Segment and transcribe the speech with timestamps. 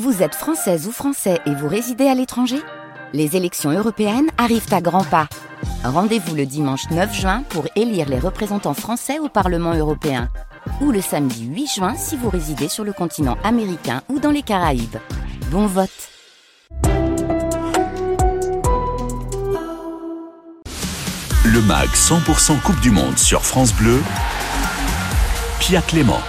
[0.00, 2.56] Vous êtes française ou français et vous résidez à l'étranger?
[3.12, 5.28] Les élections européennes arrivent à grands pas.
[5.84, 10.30] Rendez-vous le dimanche 9 juin pour élire les représentants français au Parlement européen.
[10.80, 14.40] Ou le samedi 8 juin si vous résidez sur le continent américain ou dans les
[14.40, 14.96] Caraïbes.
[15.50, 15.90] Bon vote
[21.44, 24.02] Le MAG 100% Coupe du Monde sur France Bleu,
[25.60, 26.22] Pia Clément.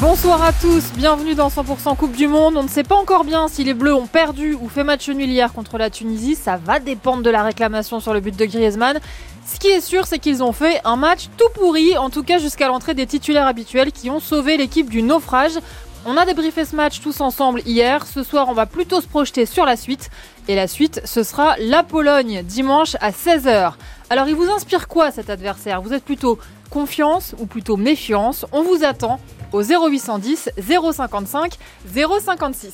[0.00, 2.56] Bonsoir à tous, bienvenue dans 100% Coupe du Monde.
[2.56, 5.28] On ne sait pas encore bien si les Bleus ont perdu ou fait match nul
[5.28, 6.36] hier contre la Tunisie.
[6.36, 8.98] Ça va dépendre de la réclamation sur le but de Griezmann.
[9.46, 12.38] Ce qui est sûr, c'est qu'ils ont fait un match tout pourri, en tout cas
[12.38, 15.58] jusqu'à l'entrée des titulaires habituels qui ont sauvé l'équipe du naufrage.
[16.06, 18.06] On a débriefé ce match tous ensemble hier.
[18.06, 20.08] Ce soir, on va plutôt se projeter sur la suite.
[20.48, 23.74] Et la suite, ce sera la Pologne, dimanche à 16h.
[24.08, 25.82] Alors, il vous inspire quoi cet adversaire?
[25.82, 26.38] Vous êtes plutôt
[26.70, 28.46] confiance ou plutôt méfiance?
[28.50, 29.20] On vous attend
[29.52, 31.58] au 0810 055
[31.94, 32.72] 056.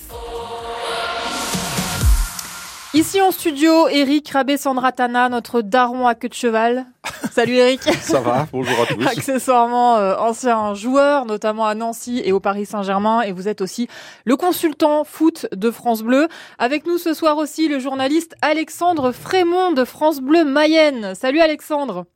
[2.97, 6.87] Ici en studio, Eric Rabé Sandratana, notre daron à queue de cheval.
[7.31, 7.83] Salut Eric.
[8.01, 9.07] Ça va, bonjour à tous.
[9.07, 13.87] Accessoirement euh, ancien joueur, notamment à Nancy et au Paris Saint-Germain, et vous êtes aussi
[14.25, 16.29] le consultant foot de France Bleu.
[16.59, 21.15] Avec nous ce soir aussi le journaliste Alexandre Frémont de France Bleu Mayenne.
[21.15, 22.07] Salut Alexandre.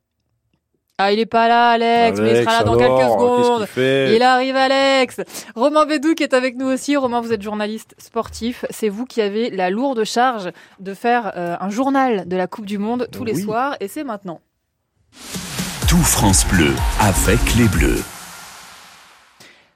[1.03, 3.67] Ah, il est pas là, Alex, mais il sera là dans quelques secondes.
[4.15, 5.23] Il, arrive, Alex.
[5.55, 6.95] Romain Bédou qui est avec nous aussi.
[6.95, 8.67] Romain, vous êtes journaliste sportif.
[8.69, 12.67] C'est vous qui avez la lourde charge de faire euh, un journal de la Coupe
[12.67, 14.43] du Monde tous les soirs, et c'est maintenant.
[15.89, 18.03] Tout France Bleu avec les Bleus.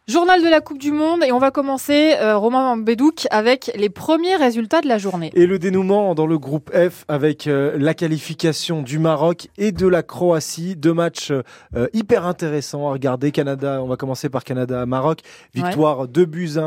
[0.06, 3.88] Journal de la Coupe du Monde et on va commencer, euh, Romain Bédouc, avec les
[3.88, 5.30] premiers résultats de la journée.
[5.32, 9.86] Et le dénouement dans le groupe F avec euh, la qualification du Maroc et de
[9.86, 10.76] la Croatie.
[10.76, 13.32] Deux matchs euh, hyper intéressants à regarder.
[13.32, 15.20] Canada, on va commencer par Canada-Maroc.
[15.54, 16.58] Victoire 2 buts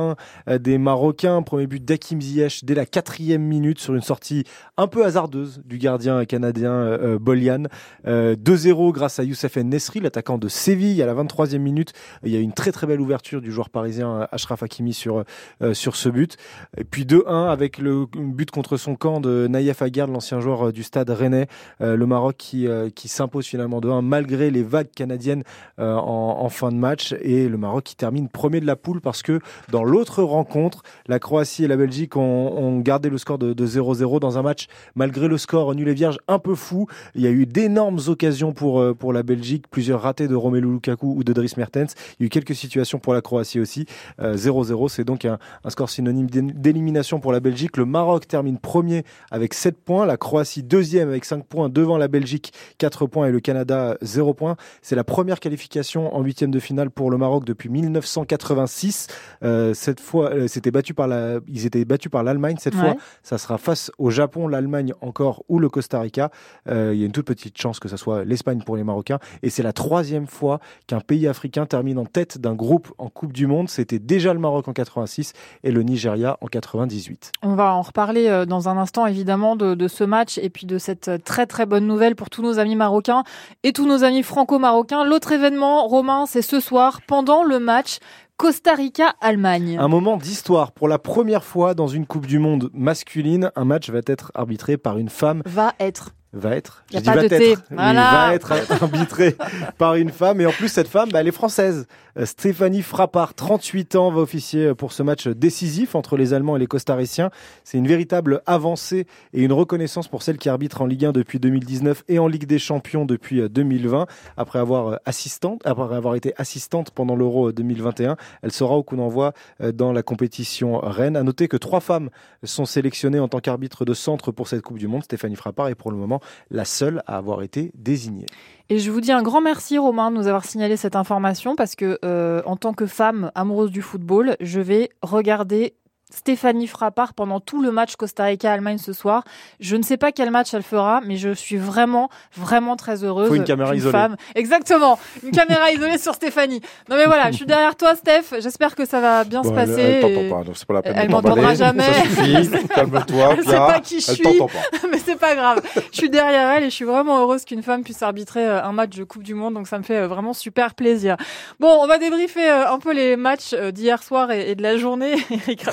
[0.48, 1.44] 1 des Marocains.
[1.44, 4.46] Premier but d'Akim Ziyech dès la quatrième minute sur une sortie
[4.78, 7.66] un peu hasardeuse du gardien canadien Bolian.
[8.08, 11.94] 2-0 grâce à Youssef Nesri, l'attaquant de Séville à la 23e minute.
[12.24, 15.24] Il y a une très très belle ouverture du joueur parisien euh, Ashraf Hakimi sur,
[15.62, 16.38] euh, sur ce but.
[16.78, 20.72] Et puis 2-1 avec le but contre son camp de Naïef Aguerd, l'ancien joueur euh,
[20.72, 21.48] du stade rennais.
[21.80, 25.44] le Maroc qui, qui s'impose finalement 2-1 malgré les vagues canadiennes
[25.78, 27.14] en, fin de match.
[27.22, 29.40] Et le Maroc qui termine premier de la poule parce que
[29.72, 34.38] dans l'autre rencontre, la Croatie et la Belgique ont, gardé le score de 0-0 dans
[34.38, 36.88] un match malgré le score nul et vierge un peu fou.
[37.16, 41.16] Il y a eu d'énormes occasions pour, pour la Belgique, plusieurs ratés de Romelu Lukaku
[41.18, 41.96] ou de Dries Mertens.
[42.20, 43.86] Il y a eu quelques situations pour la Croatie aussi.
[44.20, 45.38] 0-0, euh, c'est donc un,
[45.70, 47.78] score synonyme d'élimination pour la Belgique.
[47.78, 52.08] Le Maroc termine premier avec 7 points, la Croatie deuxième avec 5 points devant la
[52.08, 54.56] Belgique 4 points et le Canada 0 points.
[54.82, 59.08] C'est la première qualification en huitième de finale pour le Maroc depuis 1986.
[59.44, 62.58] Euh, cette fois, euh, c'était battu par la, ils étaient battus par l'Allemagne.
[62.60, 66.32] Cette fois, ça sera face au Japon, l'Allemagne encore ou le Costa Rica.
[66.68, 69.20] il y a une toute petite chance que ça soit l'Espagne pour les Marocains.
[69.44, 73.34] Et c'est la troisième fois qu'un pays africain termine en tête d'un groupe en Coupe
[73.34, 73.70] du Monde.
[73.70, 77.32] C'était déjà le Maroc en 86 et le Nigeria en 98.
[77.44, 80.78] On va en reparler euh, dans un instant évidemment de, ce match et puis de
[80.78, 83.24] cette très très bonne nouvelle pour tous nos amis marocains
[83.64, 85.06] et tous nos amis franco-marocains.
[85.06, 88.00] L'autre événement, Romain, c'est ce soir pendant le match
[88.38, 89.78] Costa Rica-Allemagne.
[89.80, 90.72] Un moment d'histoire.
[90.72, 94.78] Pour la première fois dans une Coupe du Monde masculine, un match va être arbitré
[94.78, 95.42] par une femme.
[95.46, 98.52] Va être va être, je dis va être, va être
[98.84, 99.36] arbitré
[99.78, 100.42] par une femme.
[100.42, 101.88] Et en plus, cette femme, bah, elle est française.
[102.18, 106.60] Euh, Stéphanie Frappard, 38 ans, va officier pour ce match décisif entre les Allemands et
[106.60, 107.30] les Costariciens.
[107.64, 111.40] C'est une véritable avancée et une reconnaissance pour celle qui arbitre en Ligue 1 depuis
[111.40, 114.02] 2019 et en Ligue des Champions depuis 2020.
[114.02, 114.06] Euh,
[114.36, 118.96] après avoir euh, assistante, après avoir été assistante pendant l'Euro 2021, elle sera au coup
[118.96, 119.34] d'envoi
[119.74, 121.16] dans la compétition Rennes.
[121.16, 122.10] À noter que trois femmes
[122.44, 125.04] sont sélectionnées en tant qu'arbitre de centre pour cette Coupe du Monde.
[125.04, 126.17] Stéphanie Frappard est pour le moment
[126.50, 128.26] la seule à avoir été désignée.
[128.70, 131.76] Et je vous dis un grand merci Romain de nous avoir signalé cette information parce
[131.76, 135.74] que euh, en tant que femme amoureuse du football, je vais regarder
[136.10, 139.24] Stéphanie Frappard pendant tout le match Costa Rica-Allemagne ce soir.
[139.60, 143.28] Je ne sais pas quel match elle fera, mais je suis vraiment, vraiment très heureuse.
[143.28, 143.92] Faut une caméra isolée.
[143.92, 144.16] Femme.
[144.36, 144.98] Exactement.
[145.24, 146.62] Une caméra isolée sur Stéphanie.
[146.90, 148.40] Non mais voilà, je suis derrière toi, Steph.
[148.40, 149.82] J'espère que ça va bien se passer.
[149.82, 151.84] Elle, pas, c'est pas la peine Elle m'entendra jamais.
[152.76, 153.36] Calme-toi.
[153.38, 154.24] Elle sait pas qui je suis.
[154.92, 155.62] mais c'est pas grave.
[155.92, 158.72] Je suis derrière elle et je suis vraiment heureuse qu'une femme puisse arbitrer euh, un
[158.72, 159.56] match de Coupe du Monde.
[159.56, 161.18] Donc ça me fait euh, vraiment super plaisir.
[161.60, 165.16] Bon, on va débriefer euh, un peu les matchs d'hier soir et de la journée.
[165.32, 165.68] Eric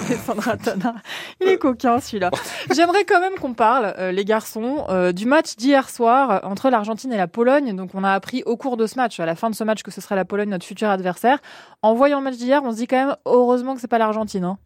[1.41, 2.31] Il est coquin celui-là.
[2.75, 7.13] J'aimerais quand même qu'on parle, euh, les garçons, euh, du match d'hier soir entre l'Argentine
[7.13, 7.75] et la Pologne.
[7.77, 9.83] Donc on a appris au cours de ce match, à la fin de ce match,
[9.83, 11.39] que ce serait la Pologne notre futur adversaire.
[11.83, 14.45] En voyant le match d'hier, on se dit quand même heureusement que c'est pas l'Argentine.
[14.45, 14.59] Hein.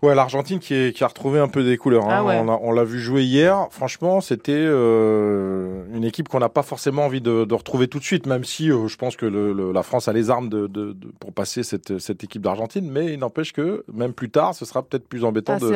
[0.00, 2.04] Ouais, l'Argentine qui, est, qui a retrouvé un peu des couleurs.
[2.04, 2.08] hein.
[2.18, 2.38] Ah ouais.
[2.38, 3.66] On l'a- On l'a vu jouer hier.
[3.70, 8.04] Franchement, c'était euh, une équipe qu'on n'a pas forcément envie de, de retrouver tout de
[8.04, 10.66] suite, même si euh, je pense que le- le- la France a les armes de,
[10.66, 12.88] de- de- pour passer cette, cette équipe d'Argentine.
[12.90, 15.66] Mais il n'empêche que même plus tard, ce sera peut-être plus embêtant Ah, de,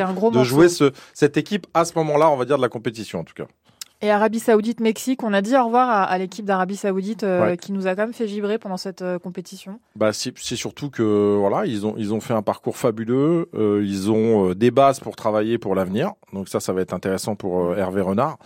[0.43, 3.33] jouer ce, cette équipe à ce moment-là, on va dire, de la compétition en tout
[3.35, 3.45] cas.
[4.03, 7.41] Et Arabie Saoudite, Mexique, on a dit au revoir à, à l'équipe d'Arabie Saoudite euh,
[7.45, 7.57] Ouais.
[7.57, 9.79] qui nous a quand même fait vibrer pendant cette euh, compétition.
[9.95, 13.47] Bah, c'est surtout que voilà, ils ont ils ont fait un parcours fabuleux.
[13.55, 16.11] euh, ils ont des bases pour travailler pour l'avenir.
[16.33, 18.37] Donc ça, ça va être intéressant pour Hervé Renard.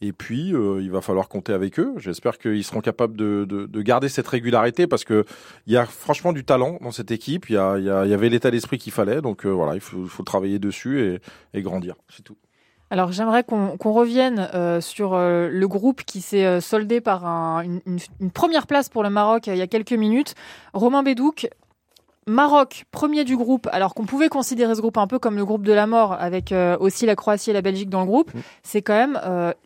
[0.00, 1.92] Et puis, euh, il va falloir compter avec eux.
[1.98, 5.24] J'espère qu'ils seront capables de, de, de garder cette régularité parce que
[5.66, 7.50] il y a franchement du talent dans cette équipe.
[7.50, 9.20] Il y, a, il y, a- il y avait l'état d'esprit qu'il fallait.
[9.20, 11.20] Donc euh, voilà, il faut, faut travailler dessus et,
[11.52, 11.96] et grandir.
[12.08, 12.36] C'est tout.
[12.92, 17.62] Alors j'aimerais qu'on revienne euh, sur euh, le groupe qui s'est euh, soldé par un-
[17.62, 17.80] une,
[18.20, 20.34] une- première place pour le Maroc il y a quelques minutes.
[20.74, 21.48] Romain Bédouc,
[22.26, 25.64] Maroc, premier du groupe, alors qu'on pouvait considérer ce groupe un peu comme le groupe
[25.64, 28.38] de la mort, avec aussi la Croatie et la Belgique dans le groupe, Mm.
[28.62, 29.18] c'est quand même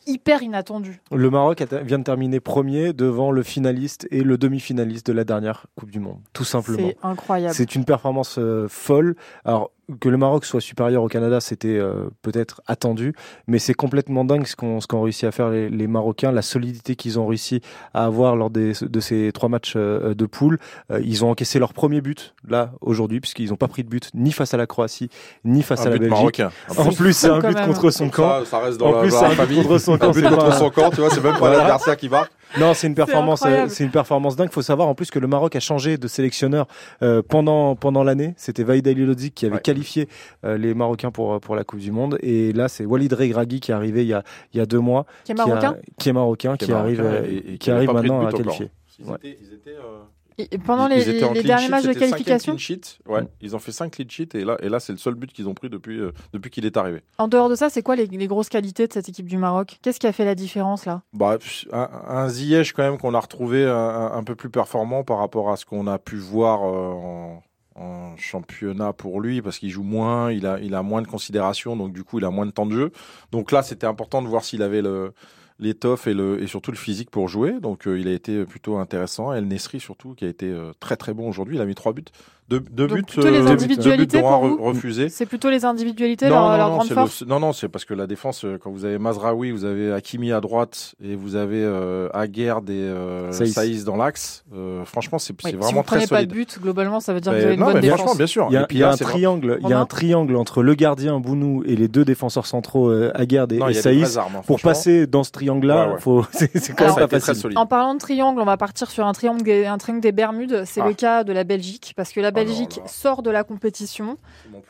[0.07, 1.01] hyper inattendu.
[1.13, 5.67] Le Maroc vient de terminer premier devant le finaliste et le demi-finaliste de la dernière
[5.75, 6.79] Coupe du Monde, tout simplement.
[6.79, 7.55] C'est incroyable.
[7.55, 8.39] C'est une performance
[8.69, 9.17] folle.
[9.45, 13.15] Alors que le Maroc soit supérieur au Canada, c'était euh, peut-être attendu,
[13.47, 16.43] mais c'est complètement dingue ce qu'ont ce qu'ont réussi à faire les, les Marocains, la
[16.43, 17.61] solidité qu'ils ont réussi
[17.95, 20.59] à avoir lors des, de ces trois matchs euh, de poule.
[20.91, 24.11] Euh, ils ont encaissé leur premier but là aujourd'hui, puisqu'ils n'ont pas pris de but
[24.15, 25.09] ni face à la Croatie
[25.45, 26.11] ni face à la Belgique.
[26.11, 26.51] marocain.
[26.77, 28.41] En plus, c'est un but contre son camp.
[28.41, 30.09] Ça, ça reste dans En la, plus, c'est un but contre son camp.
[30.09, 32.33] Un but c'est contre pas- son camp, tu vois, c'est même pas l'adversaire qui marque.
[32.59, 34.51] Non, c'est une performance, euh, c'est une performance dingue.
[34.51, 36.67] Faut savoir en plus que le Maroc a changé de sélectionneur
[37.03, 38.35] euh, pendant pendant l'année.
[38.37, 39.61] C'était Vaïd Alilodzic qui avait Ouais.
[39.61, 40.09] qualifié
[40.45, 43.73] euh, les Marocains pour pour la Coupe du Monde, et là c'est Walid Regragui qui
[43.73, 44.23] est arrivé il y a
[44.55, 46.75] il y a deux mois, Qui est qui a- marocain qui est marocain, qui, est
[46.75, 48.71] arrive marocain et- et qui avait arrive pas pris de maintenant à qualifier.
[48.99, 49.17] Ils Ouais.
[49.17, 50.03] étaient- ils étaient, euh,
[50.39, 52.99] Et pendant Ils- les, ils derniers sheet, matchs de qualification, clean sheet.
[53.09, 55.33] Ouais, ils ont fait 5 clean sheets et là, et là c'est le seul but
[55.33, 57.01] qu'ils ont pris depuis, euh, depuis qu'il est arrivé.
[57.19, 59.79] en dehors de ça, c'est quoi les, les grosses qualités de cette équipe du Maroc?
[59.83, 61.03] Qu'est-ce qui a fait la différence là?
[61.15, 61.39] Bah,
[61.73, 65.57] un, un Ziyech quand même qu'on a retrouvé un peu plus performant par rapport à
[65.57, 67.43] ce qu'on a pu voir euh, en,
[67.83, 71.77] en championnat pour lui parce qu'il joue moins, il a, il a moins de considération
[71.77, 72.93] donc du coup il a moins de temps de jeu.
[73.33, 75.13] Donc là c'était important de voir s'il avait le
[75.59, 77.61] l'étoffe et, et surtout le physique pour jouer.
[77.61, 79.33] Donc euh, il a été plutôt intéressant.
[79.33, 81.57] El Nesri surtout qui a été euh, très très bon aujourd'hui.
[81.57, 82.05] Il a mis trois buts,
[82.49, 84.57] deux, deux Donc buts, plutôt les deux buts- individualités deux buts dont un pour vous
[84.57, 85.09] re- refusé.
[85.09, 87.53] C'est plutôt les individualités, Non, leur, non, leur non, grande c'est force le- non, non,
[87.53, 90.95] c'est parce que la défense, euh, quand vous avez Mazraoui, vous avez Hakimi à droite
[91.03, 93.53] et vous avez euh, Aguerd et euh, Saïs.
[93.53, 94.45] Saïs dans l'axe.
[94.55, 96.29] euh, franchement, c'est Oui, c'est si vraiment vous très pas solide.
[96.31, 97.99] de but, globalement, ça veut dire Mais que vous avez une non, bonne mais défense.
[97.99, 98.47] franchement, bien sûr.
[98.51, 99.81] Il y a, Et puis il y a là, un triangle, il y a Romain
[99.81, 103.73] un triangle entre le gardien Bounou et les deux défenseurs centraux euh, Aguerd et, Non,
[103.73, 104.17] Saïs.
[104.17, 105.97] armes, hein, Pour passer dans ce triangle-là,
[106.31, 107.35] c'est quand même a pas facile.
[107.43, 107.59] solide.
[107.59, 110.63] En parlant de triangle, on va partir sur un triangle des, un triangle des Bermudes.
[110.65, 112.89] C'est le cas de la Belgique, parce que la Ah non, Belgique là.
[112.89, 114.19] sort de la compétition.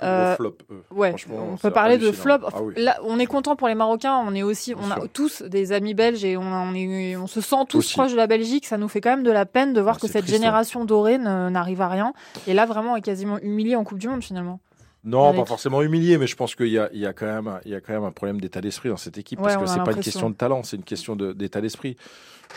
[0.02, 0.82] Euh, flop, eux.
[0.90, 2.38] Ouais, on peut parler de flop.
[2.52, 2.74] Ah oui.
[2.76, 4.16] Là, on est content pour les Marocains.
[4.26, 5.08] On est aussi, Bien on a sûr.
[5.12, 7.94] tous des amis belges et on, on est, on se sent tous Aussi.
[7.94, 8.66] proches de la Belgique.
[8.66, 10.84] Ça nous fait quand même de la peine de voir Ah, que cette triste, génération
[10.84, 12.12] dorée n'arrive à rien.
[12.46, 14.60] Et là, vraiment, est quasiment humiliée en Coupe du Monde finalement.
[15.04, 17.26] Non, Avec- pas forcément humilié, mais je pense qu'il y a, il y, a quand
[17.26, 19.56] même, il y a quand même un problème d'état d'esprit dans cette équipe, Ouais, parce
[19.56, 21.96] on que c'est pas une question de talent, c'est une question de- d'état d'esprit.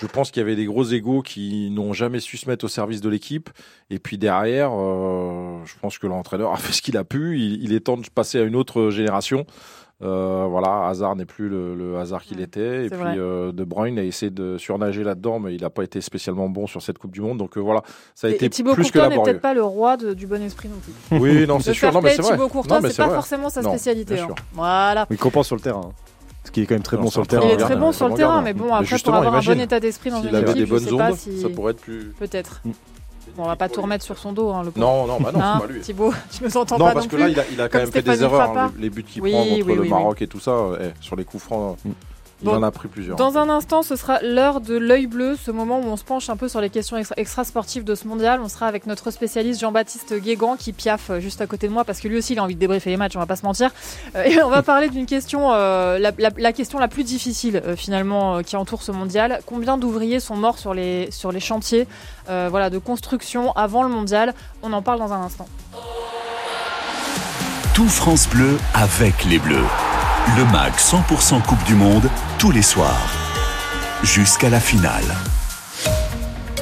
[0.02, 2.70] Je pense qu'il y avait des gros égaux qui n'ont jamais su se mettre au
[2.70, 3.50] service de l'équipe.
[3.90, 7.38] Et puis derrière, euh, je pense que l'entraîneur a fait ce qu'il a pu.
[7.40, 9.46] Il, il est temps de passer à une autre génération.
[10.02, 12.86] Euh, voilà, Hazard n'est plus le, le Hazard qu'il Ouais, était.
[12.86, 16.00] Et puis euh, De Bruyne a essayé de surnager là-dedans, mais il n'a pas été
[16.00, 17.38] spécialement bon sur cette Coupe du Monde.
[17.38, 17.82] Donc euh, voilà,
[18.16, 19.34] ça a Et, été et Thibaut plus que Courtois n'est laborieux.
[19.34, 21.20] peut-être pas le roi de- du bon esprit non plus.
[21.20, 21.92] Oui, non, c'est sûr.
[21.92, 22.32] Non, mais c'est vrai.
[22.32, 23.16] Thibaut Courtois, c'est pas vrai.
[23.16, 24.18] forcément sa Non, spécialité.
[24.18, 24.30] hein.
[24.54, 25.06] Voilà.
[25.12, 25.92] Il compense sur le terrain.
[26.50, 27.44] Ce qui est quand même très bon sur le terrain.
[27.46, 29.80] Il est très bon sur le terrain, mais bon, après, pour avoir un bon état
[29.80, 31.40] d'esprit dans une avait équipe, des bonnes je sais pas si...
[31.42, 32.12] ça pourrait être plus.
[32.18, 32.62] Peut-être.
[32.66, 32.72] Mm.
[33.38, 34.72] Bon, on va pas tout remettre sur son dos, hein, le.
[34.82, 35.82] Non, non, bah non, Hein, c'est pas lui.
[35.82, 37.24] Thibaut, tu me entends Non, pas parce non que plus.
[37.26, 38.58] là, il a, il a quand même fait des erreurs.
[38.58, 39.90] hein, les, les buts qu'il Oui, prend contre oui, le oui, oui.
[39.90, 41.92] Maroc et tout ça, euh, eh, sur les coups francs, Mm.
[42.42, 43.18] Il Bon, en a pris plusieurs.
[43.18, 46.30] Dans un instant, ce sera l'heure de l'œil bleu, ce moment où on se penche
[46.30, 48.40] un peu sur les questions extra- extra-sportives de ce mondial.
[48.42, 51.84] On sera avec notre spécialiste Jean-Baptiste Guégan qui piaffe euh, juste à côté de moi
[51.84, 53.46] parce que lui aussi il a envie de débriefer les matchs, on va pas se
[53.46, 53.72] mentir.
[54.16, 57.62] Euh, et on va parler d'une question, euh, la, la- la question la plus difficile
[57.66, 59.42] euh, finalement euh, qui entoure ce mondial.
[59.46, 61.88] Combien d'ouvriers sont morts sur les, sur les chantiers
[62.30, 64.34] euh, voilà, de construction avant le mondial?
[64.64, 65.48] On en parle dans un instant.
[67.74, 69.64] Tout France Bleu avec les Bleus.
[70.38, 73.08] Le MAG 100% Coupe du Monde tous les soirs.
[74.04, 75.16] Jusqu'à la finale.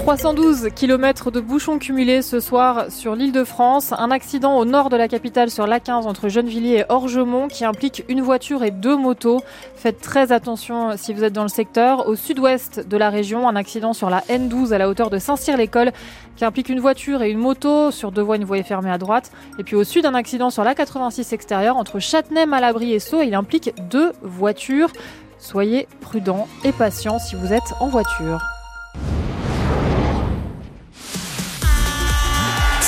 [0.08, 3.92] 312 km de bouchons cumulés ce soir sur l'île de France.
[3.92, 8.06] Un accident au nord de la capitale sur l'A15 entre Gennevilliers et Orgemont qui implique
[8.08, 9.42] une voiture et deux motos.
[9.76, 12.08] Faites très attention si vous êtes dans le secteur.
[12.08, 15.92] Au sud-ouest de la région, un accident sur la N12 à la hauteur de Saint-Cyr-l'École
[16.38, 17.92] qui implique une voiture et une moto.
[17.92, 19.34] Sur deux voies, une voie fermée à droite.
[19.60, 23.24] Et puis au sud, un accident sur la 86 extérieure entre Châtenay, Malabry et Sceaux.
[23.24, 24.94] Il implique deux voitures.
[25.38, 28.40] Soyez prudents et patients si vous êtes en voiture.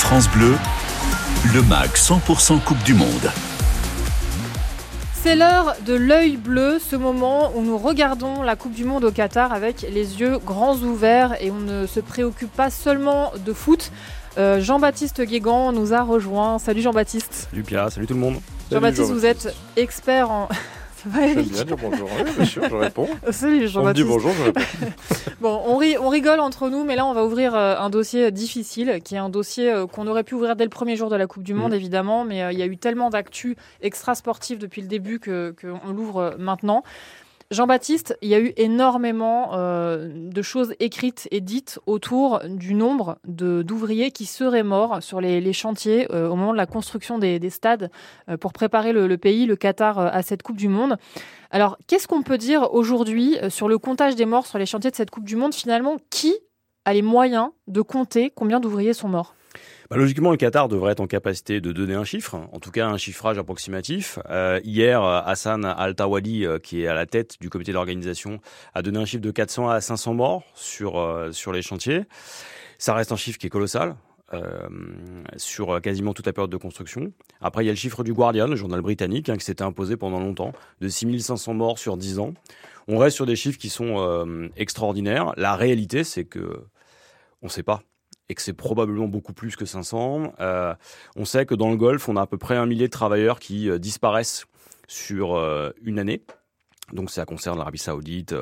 [0.09, 0.55] France Bleu,
[1.53, 3.29] le MAG 100% Coupe du Monde.
[5.13, 9.11] C'est l'heure de l'œil bleu, ce moment où nous regardons la Coupe du Monde au
[9.11, 13.91] Qatar avec les yeux grands ouverts et on ne se préoccupe pas seulement de foot.
[14.39, 16.57] Euh, Jean-Baptiste Guégan nous a rejoint.
[16.57, 17.47] Salut Jean-Baptiste.
[17.51, 18.39] Salut Pia, salut tout le monde.
[18.71, 20.49] Jean-Baptiste, vous êtes expert en,
[21.03, 22.09] J'aime bien dire bonjour.
[22.17, 23.07] Oui, bien sûr, je réponds.
[23.31, 23.77] Salut Jean-Baptiste.
[23.77, 24.61] On me dit bonjour, je réponds.
[25.41, 28.99] bon, on, on, rigole entre nous, mais là, on va ouvrir euh, un dossier difficile,
[29.03, 31.27] qui est un dossier euh, qu'on aurait pu ouvrir dès le premier jour de la
[31.27, 31.75] Coupe du Monde, mm.
[31.75, 35.67] évidemment, mais euh, il y a eu tellement d'actu extra-sportif depuis le début qu'on que
[35.91, 36.83] l'ouvre maintenant.
[37.51, 43.17] Jean-Baptiste, il y a eu énormément euh, de choses écrites et dites autour du nombre
[43.25, 47.89] d'ouvriers qui seraient morts sur les, chantiers euh, au moment de la construction des, stades
[48.29, 50.97] euh, pour préparer le, pays, le Qatar, à cette Coupe du Monde.
[51.49, 54.95] Alors, qu'est-ce qu'on peut dire aujourd'hui sur le comptage des morts sur les chantiers de
[54.95, 56.35] cette Coupe du Monde Finalement, qui
[56.85, 59.33] a les moyens de compter combien d'ouvriers sont morts?
[59.89, 62.87] Bah, logiquement, le Qatar devrait être en capacité de donner un chiffre, en tout cas
[62.87, 64.19] un chiffrage approximatif.
[64.29, 68.39] Euh, hier, Hassan Al-Tawali, euh, qui est à la tête du comité d'organisation,
[68.73, 72.03] a donné un chiffre de 400 à 500 morts sur, euh, sur les chantiers.
[72.77, 73.95] Ça reste un chiffre qui est colossal.
[74.31, 74.69] Euh,
[75.37, 77.11] sur quasiment toute la période de construction.
[77.41, 79.97] Après, il y a le chiffre du Guardian, le journal britannique, hein, qui s'était imposé
[79.97, 82.35] pendant longtemps, de 6500 morts sur 10 ans.
[82.87, 85.33] On reste sur des chiffres qui sont euh, extraordinaires.
[85.35, 86.61] La réalité, c'est que
[87.41, 87.81] on ne sait pas
[88.29, 90.33] et que c'est probablement beaucoup plus que 500.
[90.39, 90.73] Euh,
[91.15, 93.39] on sait que dans le Golfe, on a à peu près un millier de travailleurs
[93.39, 94.45] qui euh, disparaissent
[94.87, 96.21] sur euh, une année.
[96.93, 98.33] Donc ça concerne l'Arabie Saoudite,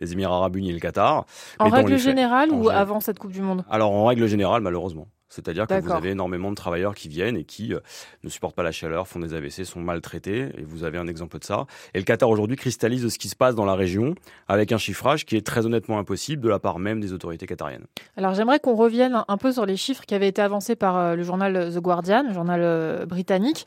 [0.00, 1.24] les Émirats Arabes Unis et le Qatar.
[1.60, 3.64] En règle générale ou avant cette Coupe du Monde?
[3.70, 5.06] Alors en règle générale, malheureusement.
[5.32, 7.80] C'est-à-dire que vous avez énormément de travailleurs qui viennent et qui euh,
[8.22, 11.38] ne supportent pas la chaleur, font des AVC, sont maltraités, et vous avez un exemple
[11.38, 11.64] de ça.
[11.94, 14.14] Et le Qatar aujourd'hui cristallise ce qui se passe dans la région
[14.48, 17.86] avec un chiffrage qui est très honnêtement impossible de la part même des autorités qatariennes.
[18.18, 21.14] Alors j'aimerais qu'on revienne un peu sur les chiffres qui avaient été avancés par euh,
[21.14, 23.64] le journal The Guardian, le journal euh, britannique,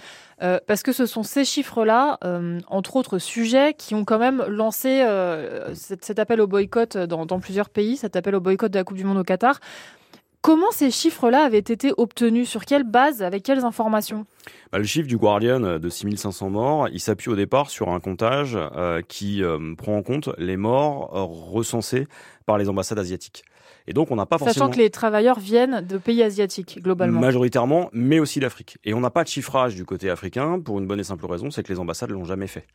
[0.67, 2.19] parce que ce sont ces chiffres-là,
[2.67, 5.01] entre autres sujets, qui ont quand même lancé
[5.73, 8.97] cet, appel au boycott dans, dans plusieurs pays, cet appel au boycott de la Coupe
[8.97, 9.61] du Monde au Qatar.
[10.45, 12.47] Comment ces chiffres-là avaient été obtenus?
[12.47, 13.23] Sur quelle base?
[13.23, 14.27] Avec quelles informations?
[14.71, 17.99] Bah, Le chiffre du Guardian euh, de 6500 morts, il s'appuie au départ sur un
[17.99, 22.05] comptage euh, qui euh, prend en compte les morts recensés
[22.45, 23.43] par les ambassades asiatiques.
[23.87, 27.21] Et donc, on n'a pas Sachant que les travailleurs viennent de pays asiatiques, globalement.
[27.21, 28.77] Majoritairement, mais aussi d'Afrique.
[28.83, 31.49] Et on n'a pas de chiffrage du côté africain pour une bonne et simple raison,
[31.49, 32.67] c'est que les ambassades l'ont jamais fait.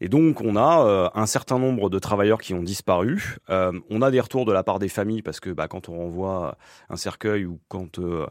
[0.00, 3.36] Et donc, on a euh, un certain nombre de travailleurs qui ont disparu.
[3.50, 5.96] Euh, on a des retours de la part des familles parce que bah, quand on
[5.96, 6.56] renvoie
[6.90, 8.26] un cercueil ou quand euh,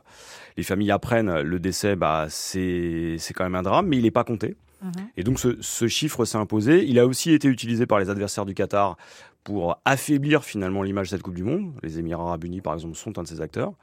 [0.57, 4.23] les familles apprennent le décès, bah, c'est quand même un drame, mais il n'est pas
[4.23, 4.55] compté.
[4.81, 4.91] Mhm.
[5.17, 6.85] Et donc, ce, ce chiffre s'est imposé.
[6.85, 8.97] Il a aussi été utilisé par les adversaires du Qatar
[9.43, 11.73] pour affaiblir finalement l'image de cette Coupe du Monde.
[11.83, 13.73] Les Émirats arabes unis, par exemple, sont un de ces acteurs.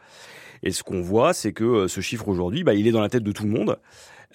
[0.63, 3.23] Et ce qu'on voit, c'est que ce chiffre aujourd'hui, bah, il est dans la tête
[3.23, 3.79] de tout le monde.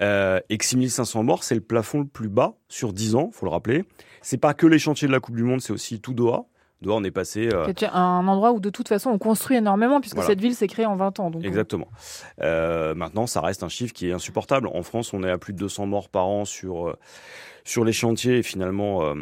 [0.02, 3.46] Euh, et que 6500 morts, c'est le plafond le plus bas sur 10 ans, faut
[3.46, 3.86] le rappeler.
[4.22, 6.46] C'est pas que les chantiers de la Coupe du Monde, c'est aussi tout Doha.
[6.82, 7.50] Doha, on est passé.
[7.54, 7.72] Euh...
[7.94, 10.96] un endroit où de toute façon on construit énormément, puisque cette ville s'est créée en
[10.96, 11.32] 20 ans.
[11.32, 11.46] Donc...
[11.46, 11.88] Exactement.
[12.42, 14.68] Euh, maintenant, ça reste un chiffre qui est insupportable.
[14.68, 16.90] En France, on est à plus de 200 morts par an sur.
[16.90, 16.96] Euh,
[17.68, 19.16] sur les chantiers et finalement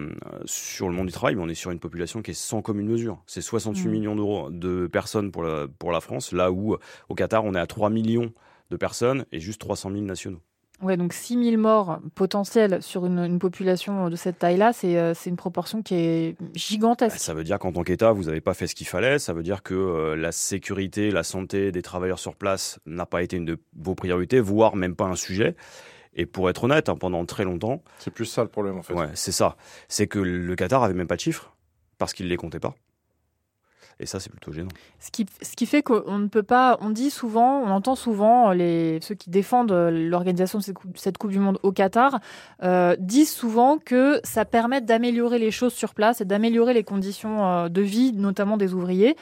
[0.43, 2.89] sur le monde du travail, mais on est sur une population qui est sans commune
[2.89, 3.23] mesure.
[3.25, 3.89] C'est 68 mmh.
[3.89, 6.75] millions d'euros de personnes pour la, pour la France, là où
[7.07, 8.33] au Qatar on est à 3 millions
[8.69, 10.41] de personnes et juste 300 000 nationaux.
[10.83, 15.37] Ouais, donc 6 000 morts potentiels sur une, population de cette taille-là, euh, c'est une
[15.37, 17.17] proportion qui est gigantesque.
[17.17, 19.17] Ça veut dire qu'en tant qu'État, vous n'avez pas fait ce qu'il fallait.
[19.17, 23.23] Ça veut dire que euh, la sécurité, la santé des travailleurs sur place n'a pas
[23.23, 25.55] été une de vos priorités, voire même pas un sujet.
[26.15, 27.81] Et pour être honnête, hein, pendant très longtemps.
[27.97, 28.93] C'est plus ça le problème en fait.
[28.93, 29.55] Ouais, c'est ça.
[29.87, 31.55] C'est que le Qatar avait même pas de chiffres
[31.97, 32.75] parce qu'il ne les comptait pas.
[33.99, 34.69] Et ça, c'est plutôt gênant.
[34.99, 36.77] Ce qui, ce qui fait qu'on ne peut pas.
[36.81, 40.63] On dit souvent, on entend souvent les, ceux qui défendent l'organisation de
[40.95, 42.19] cette coupe, du Monde au Qatar
[42.63, 47.45] euh, disent souvent que ça permet d'améliorer les choses sur place et d'améliorer les conditions
[47.45, 49.15] euh, de vie, notamment des ouvriers.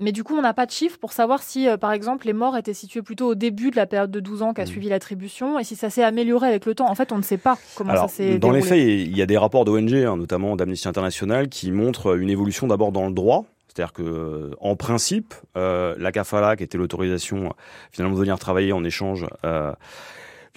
[0.00, 2.32] Mais du coup, on n'a pas de chiffres pour savoir si, euh, par exemple, les
[2.32, 4.66] morts étaient situés plutôt au début de la période de 12 ans qu'a mmh.
[4.66, 6.88] suivi l'attribution et si ça s'est amélioré avec le temps.
[6.88, 9.26] En fait, on ne sait pas comment ça s'est Dans les faits, il y a
[9.26, 13.44] des rapports d'ONG, hein, notamment d'Amnesty International, qui montrent une évolution d'abord dans le droit
[13.68, 17.54] C'est-à-dire que, en principe, la CAFALA, qui était l'autorisation
[17.92, 19.26] finalement de venir travailler en échange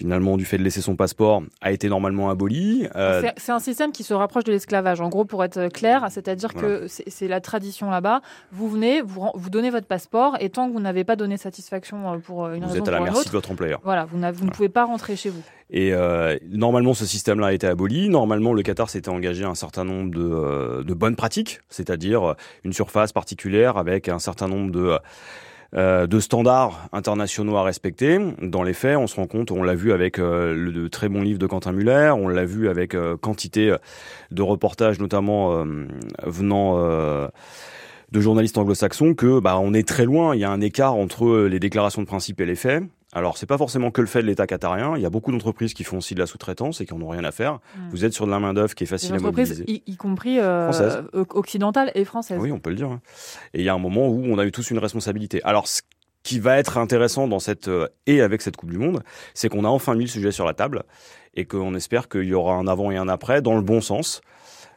[0.02, 2.88] finalement, du fait de laisser son passeport, a été normalement aboli.
[2.96, 6.54] Euh, c'est un système qui se rapproche de l'esclavage, en gros, pour être clair, c'est-à-dire
[6.54, 8.20] que c'est la tradition là-bas.
[8.50, 12.14] Vous venez, vous, vous donnez votre passeport, et tant que vous n'avez pas donné satisfaction
[12.14, 13.80] euh, pour une vous raison êtes à la merci de votre employeur.
[13.84, 15.42] Voilà, vous, vous ne pouvez pas rentrer chez vous.
[15.70, 18.08] Et euh, normalement, ce système-là a été aboli.
[18.08, 22.72] Normalement, le Qatar s'était engagé à un certain nombre de, de bonnes pratiques, c'est-à-dire une
[22.72, 24.98] surface particulière avec un certain nombre de
[25.74, 28.18] euh, de standards internationaux à respecter.
[28.42, 31.22] Dans les faits, on se rend compte, on l'a vu avec euh, le très bon
[31.22, 33.74] livre de Quentin Muller, on l'a vu avec euh, quantité
[34.30, 35.64] de reportages, notamment
[36.24, 36.78] venant
[38.12, 40.34] de journalistes anglo-saxons, que bah, on est très loin.
[40.34, 42.82] Il y a un écart entre les déclarations de principe et les faits.
[43.12, 44.96] Alors, c'est pas forcément que le fait de l'État qatarien.
[44.96, 47.08] Il y a beaucoup d'entreprises qui font aussi de la sous-traitance et qui en ont
[47.08, 47.54] rien à faire.
[47.54, 47.90] Hmm.
[47.90, 49.64] Vous êtes sur de la main-d'œuvre qui est facile à mobiliser.
[49.66, 50.70] Y, y compris euh,
[51.30, 52.38] occidentales et françaises.
[52.40, 52.90] Oui, on peut le dire.
[52.90, 53.00] Hein.
[53.52, 55.42] Et il y a un moment où on a eu tous une responsabilité.
[55.44, 55.82] Alors, ce
[56.22, 59.02] qui va être intéressant dans cette euh, et avec cette Coupe du Monde,
[59.34, 60.84] c'est qu'on a enfin mis le sujet sur la table
[61.34, 64.22] et qu'on espère qu'il y aura un avant et un après dans le bon sens.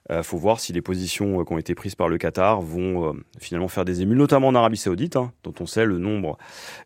[0.09, 2.61] Il euh, faut voir si les positions euh, qui ont été prises par le Qatar
[2.61, 5.97] vont euh, finalement faire des émules, notamment en Arabie Saoudite, hein, dont on sait le
[5.97, 6.37] nombre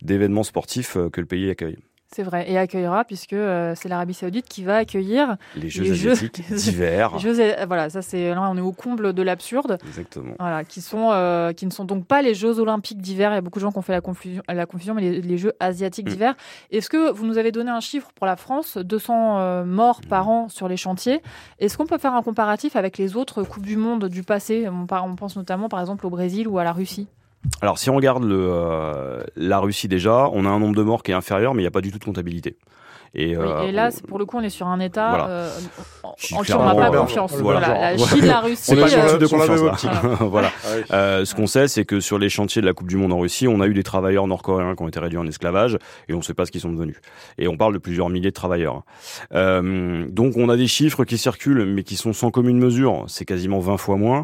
[0.02, 1.78] d'événements sportifs que le pays accueille.
[2.12, 6.42] C'est vrai, et accueillera puisque euh, c'est l'Arabie Saoudite qui va accueillir les Jeux asiatiques
[6.52, 7.16] d'hiver.
[7.68, 9.78] voilà, ça c'est là on est au comble de l'absurde.
[9.88, 10.34] Exactement.
[10.40, 13.32] Voilà, qui sont euh, qui ne sont donc pas les Jeux olympiques d'hiver.
[13.32, 15.38] Il y a beaucoup de gens qui ont fait la confusion, la confusion, mais les,
[15.38, 16.12] Jeux asiatiques mm.
[16.12, 16.36] d'hiver.
[16.72, 18.78] Est-ce que vous nous avez donné un chiffre pour la France?
[18.78, 21.22] 200 euh, morts par an sur les chantiers.
[21.60, 24.68] Est-ce qu'on peut faire un comparatif avec les autres coupes du monde du passé?
[24.68, 27.08] On, on pense notamment par exemple au Brésil ou à la Russie.
[27.62, 31.04] Alors, si on regarde le, euh, la Russie déjà, on a un nombre de morts
[31.04, 32.58] qui est inférieur, mais il n'y a pas du tout de comptabilité.
[33.16, 35.50] Et, euh, là, pour le coup, on est sur un État euh,
[36.04, 37.36] en qui on n'a pas confiance.
[37.36, 37.96] Voilà.
[37.96, 38.76] La Chine, la Russie.
[38.76, 39.86] Pas sur de confiance
[40.22, 40.52] voilà.
[40.90, 43.20] Ah ce qu'on sait, c'est que sur les chantiers de la Coupe du Monde en
[43.20, 46.18] Russie, on a eu des travailleurs nord-coréens qui ont été réduits en esclavage et on
[46.18, 46.98] ne sait pas ce qu'ils sont devenus.
[47.38, 48.84] Et on parle de plusieurs milliers de travailleurs.
[49.32, 53.06] donc, on a des chiffres qui circulent, mais qui sont sans commune mesure.
[53.08, 54.24] C'est quasiment 20 fois moins.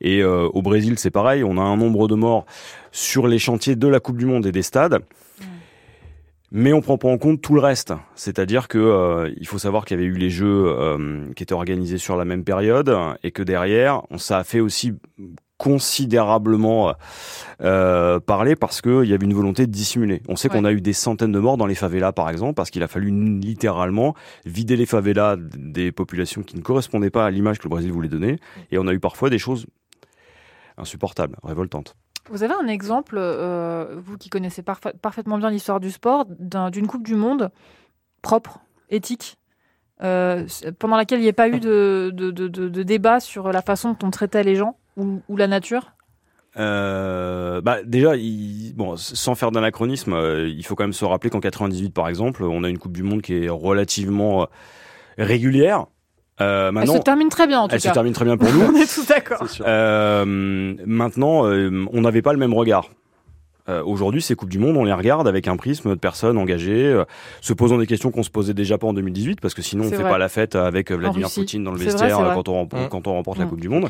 [0.00, 1.44] Et au Brésil, c'est pareil.
[1.44, 2.46] On a un nombre de morts
[2.90, 5.00] sur les chantiers de la Coupe du Monde et des stades.
[6.56, 7.94] Mais on prend pas en compte tout le reste.
[8.14, 11.52] C'est-à-dire que euh, il faut savoir qu'il y avait eu les jeux euh, qui étaient
[11.52, 14.92] organisés sur la même période et que derrière, ça a fait aussi
[15.58, 16.94] considérablement
[17.60, 20.22] euh, parler parce qu'il y avait une volonté de dissimuler.
[20.28, 22.70] On sait qu'on a eu des centaines de morts dans les favelas, par exemple, parce
[22.70, 24.14] qu'il a fallu littéralement
[24.46, 28.08] vider les favelas des populations qui ne correspondaient pas à l'image que le Brésil voulait
[28.08, 28.38] donner.
[28.70, 29.66] Et on a eu parfois des choses
[30.78, 31.96] insupportables, révoltantes.
[32.30, 37.04] Vous avez un exemple, euh, vous qui connaissez parfaitement bien l'histoire du sport, d'une Coupe
[37.04, 37.50] du Monde
[38.22, 39.36] propre, éthique,
[40.02, 40.46] euh,
[40.78, 44.42] pendant laquelle il n'y ait pas eu de, débat sur la façon dont on traitait
[44.42, 45.92] les gens ou, la nature?
[46.56, 48.12] Euh, bah déjà,
[48.74, 52.64] bon, sans faire d'anachronisme, il faut quand même se rappeler qu'en 98, par exemple, on
[52.64, 54.48] a une Coupe du Monde qui est relativement
[55.18, 55.86] régulière.
[56.40, 58.62] Euh, elle se termine très bien en tout elle se termine très bien pour nous.
[58.72, 59.46] on est tous d'accord.
[59.60, 60.24] Euh,
[60.84, 62.90] maintenant, euh, on n'avait pas le même regard.
[63.68, 66.84] Euh, Aujourd'hui, ces Coupes du Monde, on les regarde avec un prisme de personnes engagées,
[66.84, 67.04] euh,
[67.40, 69.90] se posant des questions qu'on se posait déjà pas en 2018, parce que sinon on
[69.90, 72.88] fait pas la fête avec Vladimir Poutine dans le vestiaire quand, on, mmh.
[72.90, 73.48] quand on remporte la mmh.
[73.48, 73.88] Coupe du Monde.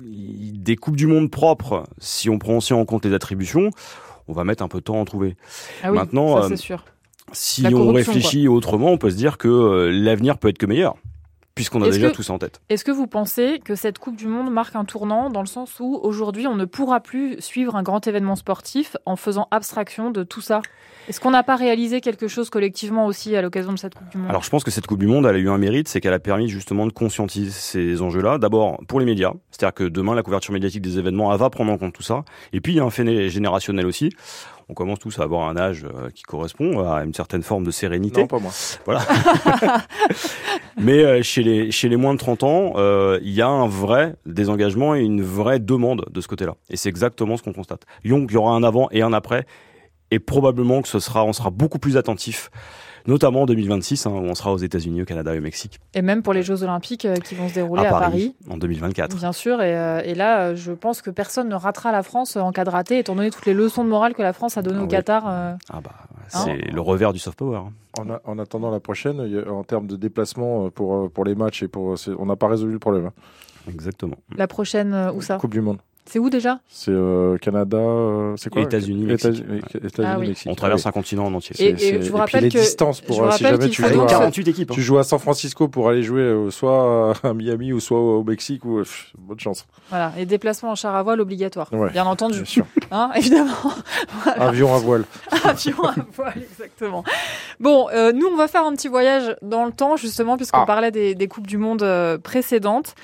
[0.00, 3.70] des Coupes du Monde propres, si on prend aussi en compte les attributions,
[4.28, 5.36] on va mettre un peu de temps à en trouver.
[5.82, 6.84] Ah oui, Maintenant, ça c'est sûr
[7.32, 10.96] si on réfléchit autrement, on peut se dire que euh, l'avenir peut être que meilleur
[11.60, 12.62] puisqu'on a déjà tout ça en tête.
[12.70, 15.78] Est-ce que vous pensez que cette Coupe du Monde marque un tournant dans le sens
[15.78, 20.22] où aujourd'hui on ne pourra plus suivre un grand événement sportif en faisant abstraction de
[20.22, 20.62] tout ça?
[21.08, 24.16] Est-ce qu'on n'a pas réalisé quelque chose collectivement aussi à l'occasion de cette Coupe du
[24.16, 24.30] Monde?
[24.30, 26.14] Alors je pense que cette Coupe du Monde, elle a eu un mérite, c'est qu'elle
[26.14, 28.38] a permis justement de conscientiser ces enjeux-là.
[28.38, 31.72] D'abord pour les médias, c'est-à-dire que demain la couverture médiatique des événements elle va prendre
[31.72, 32.24] en compte tout ça.
[32.54, 34.10] Et puis il y a un fait générationnel aussi
[34.70, 37.72] on commence tous à avoir un âge euh, qui correspond à une certaine forme de
[37.72, 38.20] sérénité.
[38.20, 38.52] Non, pas moi.
[38.84, 39.04] Voilà.
[40.80, 43.66] Mais euh, chez les chez les moins de 30 ans, euh, il y a un
[43.66, 46.54] vrai désengagement et une vraie demande de ce côté-là.
[46.70, 47.84] Et c'est exactement ce qu'on constate.
[48.04, 49.44] Donc il y aura un avant et un après,
[50.12, 52.50] et probablement que ce sera, on sera beaucoup plus attentif
[53.06, 55.80] notamment en 2026, hein, où on sera aux États-Unis, au Canada et au Mexique.
[55.94, 59.16] Et même pour les Jeux Olympiques euh, qui vont se dérouler à, Paris, En 2024.
[59.16, 62.36] Bien sûr, et, euh, et, là, euh, je pense que personne ne ratera la France
[62.36, 64.62] en cas de raté, étant donné toutes les leçons de morale que la France a
[64.62, 65.26] données ah au Qatar.
[65.26, 65.90] Ah bah,
[66.28, 67.58] c'est hein le revers du soft power.
[67.58, 67.72] Hein.
[67.98, 71.96] En, en, attendant la prochaine, en termes de déplacement pour, pour les matchs, et pour,
[72.18, 73.10] on n'a pas résolu le problème.
[73.68, 74.16] Exactement.
[74.36, 75.36] La prochaine, où ça?
[75.36, 75.78] Coupe du Monde.
[76.12, 79.12] C'est où déjà C'est euh, Canada, euh, c'est quoi États-Unis.
[79.12, 79.60] États-Unis,
[80.02, 80.34] Ah oui.
[80.46, 81.54] On traverse un continent en entier.
[81.60, 83.80] Et- et je vous et rappelle puis les que- distances pour euh, si jamais tu
[83.84, 84.70] joues, donc à, 48 équipes.
[84.72, 84.74] hein.
[84.74, 88.24] tu joues à San Francisco pour aller jouer euh, soit à Miami ou soit au
[88.24, 89.66] Mexique ou pff, bonne chance.
[89.90, 92.66] Voilà, et déplacement en char à voile obligatoire, Ouais, bien entendu, Bien sûr.
[92.90, 93.52] hein, évidemment.
[94.24, 94.48] Voilà.
[94.48, 95.04] Avion à voile.
[95.44, 97.04] Avion à voile, exactement.
[97.60, 100.66] Bon, euh, nous, on va faire un petit voyage dans le temps, justement, puisqu'on Ah.
[100.66, 101.84] parlait des, des Coupes du Monde
[102.24, 102.94] précédentes,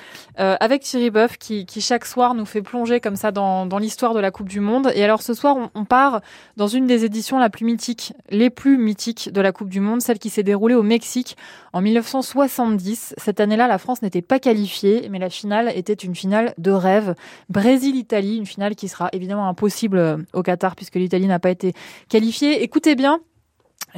[0.41, 3.79] euh, avec Thierry Boeuf, qui, qui chaque soir nous fait plonger comme ça dans, dans
[3.79, 4.91] l'histoire de la Coupe du Monde.
[4.95, 6.21] Et alors, ce soir, on, on part
[6.57, 10.03] dans une des éditions la plus mythique, les plus mythiques de la Coupe du Monde,
[10.03, 11.37] celle qui s'est déroulée au Mexique
[11.73, 13.15] en 1970.
[13.19, 17.15] Cette année-là, la France n'était pas qualifiée, mais la finale était une finale de rêve.
[17.49, 21.73] Brésil-Italie, une finale qui sera évidemment impossible euh, au Qatar, puisque l'Italie n'a pas été
[22.09, 22.63] qualifiée.
[22.63, 23.21] Écoutez bien,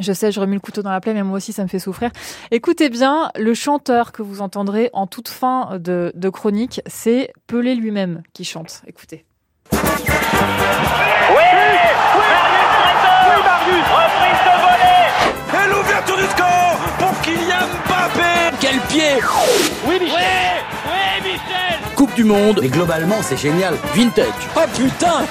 [0.00, 1.78] je sais, je remets le couteau dans la plaie, mais moi aussi, ça me fait
[1.78, 2.10] souffrir.
[2.50, 7.74] Écoutez bien, le chanteur que vous entendrez en toute fin de, de chronique, c'est Pelé
[7.74, 8.82] lui-même qui chante.
[8.86, 9.24] Écoutez.
[15.54, 19.14] Et l'ouverture du score pour Kylian Mbappé Quel pied
[19.86, 20.18] Oui Michel
[20.86, 23.74] Oui Michel Coupe du Monde, Mais globalement, c'est génial.
[23.94, 24.26] vintage.
[24.56, 25.24] Oh putain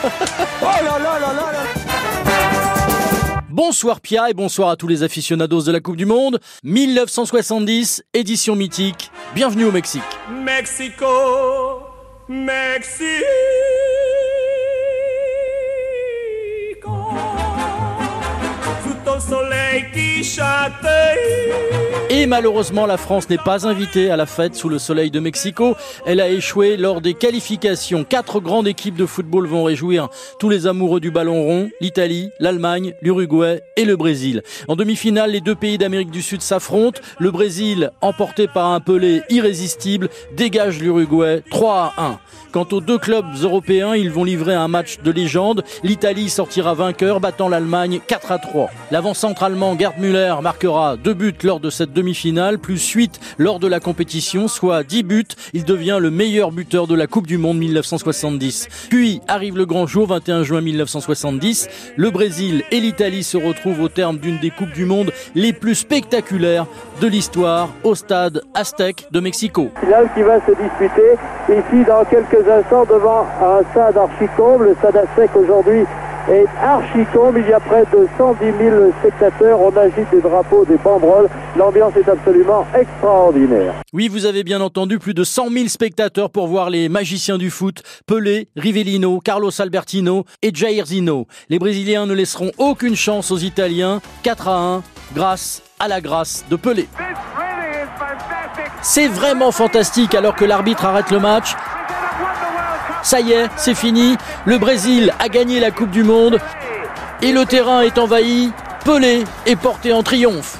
[0.62, 1.63] Oh là là là là là
[3.58, 6.39] Bonsoir Pia et bonsoir à tous les aficionados de la Coupe du Monde.
[6.62, 9.10] 1970, édition mythique.
[9.34, 10.04] Bienvenue au Mexique.
[10.30, 11.08] Mexico
[12.30, 13.26] Mexico
[22.10, 25.76] Et malheureusement, la France n'est pas invitée à la fête sous le soleil de Mexico.
[26.06, 28.04] Elle a échoué lors des qualifications.
[28.04, 31.69] Quatre grandes équipes de football vont réjouir tous les amoureux du ballon rond.
[31.82, 34.41] L'Italie, l'Allemagne, l'Uruguay et le Brésil.
[34.67, 37.02] En demi-finale, les deux pays d'Amérique du Sud s'affrontent.
[37.19, 42.19] Le Brésil, emporté par un Pelé irrésistible, dégage l'Uruguay 3 à 1.
[42.51, 45.63] Quant aux deux clubs européens, ils vont livrer un match de légende.
[45.83, 48.69] L'Italie sortira vainqueur, battant l'Allemagne 4 à 3.
[48.91, 53.67] L'avant-centre allemand Gerd Müller marquera deux buts lors de cette demi-finale, plus 8 lors de
[53.67, 55.27] la compétition, soit 10 buts.
[55.53, 58.69] Il devient le meilleur buteur de la Coupe du Monde 1970.
[58.89, 61.69] Puis arrive le grand jour, 21 juin 1970.
[61.95, 65.75] Le Brésil et l'Italie se retrouvent au terme d'une des Coupes du Monde les plus
[65.75, 66.65] spectaculaires
[67.01, 69.69] de l'histoire au stade Aztec de Mexico.
[69.81, 71.13] qui va se disputer
[71.49, 74.62] ici dans quelques instants devant un stade archicombe.
[74.63, 75.84] Le stade Aztec aujourd'hui
[76.30, 77.38] est archicombe.
[77.38, 79.60] Il y a près de 110 000 spectateurs.
[79.60, 81.30] On agite des drapeaux, des banderoles.
[81.56, 83.73] L'ambiance est absolument extraordinaire.
[83.93, 87.50] Oui, vous avez bien entendu, plus de 100 000 spectateurs pour voir les magiciens du
[87.50, 91.28] foot, Pelé, Rivellino, Carlos Albertino et Jair Zino.
[91.50, 94.84] Les Brésiliens ne laisseront aucune chance aux Italiens, 4 à 1,
[95.15, 96.88] grâce à la grâce de Pelé.
[98.82, 101.56] C'est vraiment fantastique alors que l'arbitre arrête le match.
[103.08, 104.17] Ça y est, c'est fini.
[104.43, 106.39] Le Brésil a gagné la Coupe du Monde
[107.22, 108.52] et le terrain est envahi.
[108.84, 110.58] Pelé est porté en triomphe.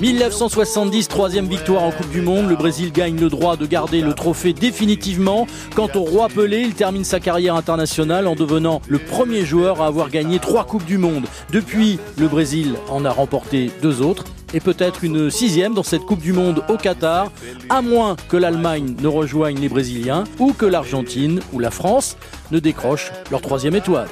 [0.00, 2.48] 1970, troisième victoire en Coupe du Monde.
[2.48, 5.46] Le Brésil gagne le droit de garder le trophée définitivement.
[5.76, 9.86] Quant au roi Pelé, il termine sa carrière internationale en devenant le premier joueur à
[9.86, 11.26] avoir gagné trois Coupes du Monde.
[11.52, 16.20] Depuis, le Brésil en a remporté deux autres et peut-être une sixième dans cette Coupe
[16.20, 17.30] du Monde au Qatar,
[17.68, 22.16] à moins que l'Allemagne ne rejoigne les Brésiliens ou que l'Argentine ou la France
[22.50, 24.08] ne décrochent leur troisième étoile.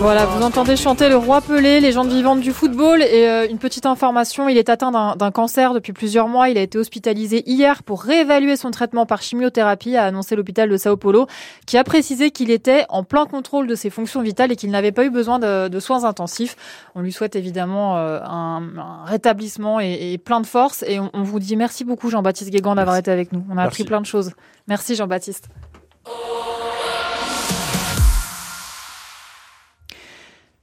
[0.00, 3.02] Voilà, vous entendez chanter le roi Pelé, légende vivante du football.
[3.02, 6.48] Et euh, une petite information, il est atteint d'un cancer depuis plusieurs mois.
[6.48, 10.76] Il a été hospitalisé hier pour réévaluer son traitement par chimiothérapie, a annoncé l'hôpital de
[10.76, 11.26] Sao Paulo,
[11.66, 14.92] qui a précisé qu'il était en plein contrôle de ses fonctions vitales et qu'il n'avait
[14.92, 16.56] pas eu besoin de, de soins intensifs.
[16.94, 20.84] On lui souhaite évidemment euh, un, un rétablissement et, et plein de force.
[20.86, 23.44] Et on, on vous dit merci beaucoup Jean-Baptiste Guégan d'avoir été avec nous.
[23.50, 24.30] On a appris plein de choses.
[24.68, 25.48] Merci Jean-Baptiste.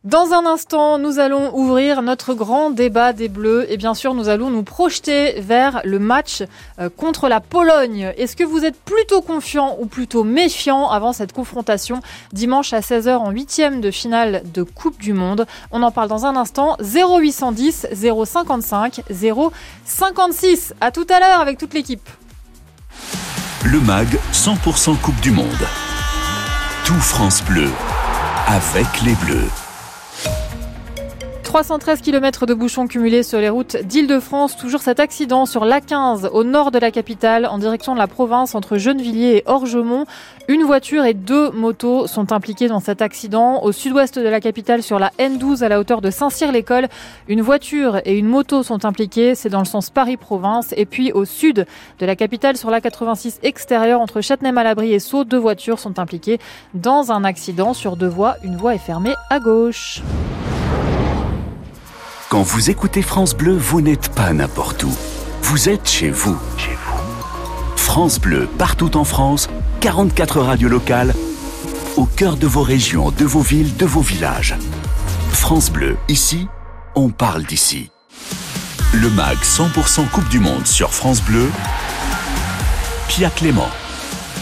[0.06, 4.30] Dans un instant, nous allons ouvrir notre grand débat des Bleus et bien sûr, nous
[4.30, 6.44] allons nous projeter vers le match
[6.78, 8.14] euh, contre la Pologne.
[8.16, 12.02] Est-ce que vous êtes plutôt confiant ou plutôt méfiant avant cette confrontation
[12.34, 15.48] dimanche à 16h en huitième de finale de Coupe du Monde?
[15.72, 16.78] On en parle dans un instant.
[16.82, 19.02] 0810 055
[19.86, 20.76] 056.
[20.82, 22.08] À tout à l'heure avec toute l'équipe.
[23.64, 25.48] Le MAG 100% Coupe du Monde.
[26.86, 27.72] Tout France Bleu.
[28.48, 29.65] Avec les Bleus.
[31.56, 34.58] 313 km de bouchons cumulés sur les routes d'Île-de-France.
[34.58, 38.56] Toujours cet accident sur l'A15 au nord de la capitale en direction de la province
[38.56, 40.06] entre Gennevilliers et Orgemont.
[40.50, 43.64] Une voiture et deux motos sont impliquées dans cet accident.
[43.64, 46.90] Au sud-ouest de la capitale sur la N12 à la hauteur de Saint-Cyr-l'École,
[47.30, 49.34] une voiture et une moto sont impliquées.
[49.34, 50.74] C'est dans le sens Paris-Province.
[50.76, 51.66] Et puis au sud
[52.00, 56.38] de la capitale sur la 86 extérieure entre Châtenay-Malabry et Sceaux, deux voitures sont impliquées
[56.74, 58.36] dans un accident sur deux voies.
[58.44, 60.02] Une voie est fermée à gauche.
[62.36, 64.92] Quand vous écoutez France Bleu, vous n'êtes pas n'importe où.
[65.42, 66.38] Vous êtes chez vous.
[66.58, 67.78] Chez vous.
[67.78, 69.48] France Bleu, partout en France,
[69.80, 71.14] 44 radios locales,
[71.96, 74.54] au cœur de vos régions, de vos villes, de vos villages.
[75.32, 76.50] France Bleu, ici,
[76.94, 77.90] on parle d'ici.
[78.92, 81.50] Le MAG 100% Coupe du Monde sur France Bleu,
[83.08, 83.70] Pia Clément.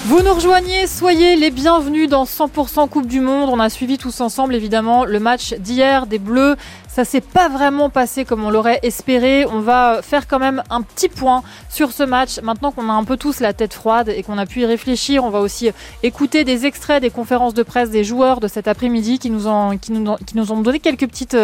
[0.06, 3.50] Vous nous rejoignez, soyez les bienvenus dans 100% Coupe du Monde.
[3.50, 6.58] On a suivi tous ensemble évidemment le match d'hier des Bleus
[6.94, 9.48] ça s'est pas vraiment passé comme on l'aurait espéré.
[9.48, 12.40] On va faire quand même un petit point sur ce match.
[12.44, 15.24] Maintenant qu'on a un peu tous la tête froide et qu'on a pu y réfléchir,
[15.24, 15.72] on va aussi
[16.04, 19.76] écouter des extraits des conférences de presse des joueurs de cet après-midi qui nous ont
[19.80, 21.36] qui nous, qui nous ont donné quelques petites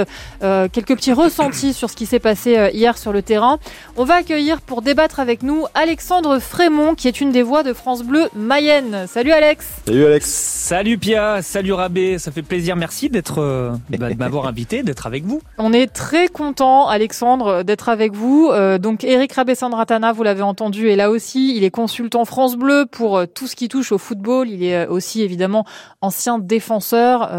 [0.43, 3.57] euh, quelques petits ressentis sur ce qui s'est passé euh, hier sur le terrain.
[3.97, 7.73] On va accueillir pour débattre avec nous Alexandre Frémont qui est une des voix de
[7.73, 9.07] France Bleu Mayenne.
[9.07, 9.67] Salut Alex.
[9.87, 10.29] Salut Alex.
[10.29, 15.07] Salut Pia, salut Rabé, ça fait plaisir, merci d'être euh, bah, de m'avoir invité, d'être
[15.07, 15.38] avec vous.
[15.57, 18.49] On est très content, Alexandre, d'être avec vous.
[18.51, 21.55] Euh, donc, Eric Rabessandratana, vous l'avez entendu, est là aussi.
[21.55, 24.49] Il est consultant France Bleu pour euh, tout ce qui touche au football.
[24.49, 25.65] Il est euh, aussi évidemment
[26.01, 27.29] ancien défenseur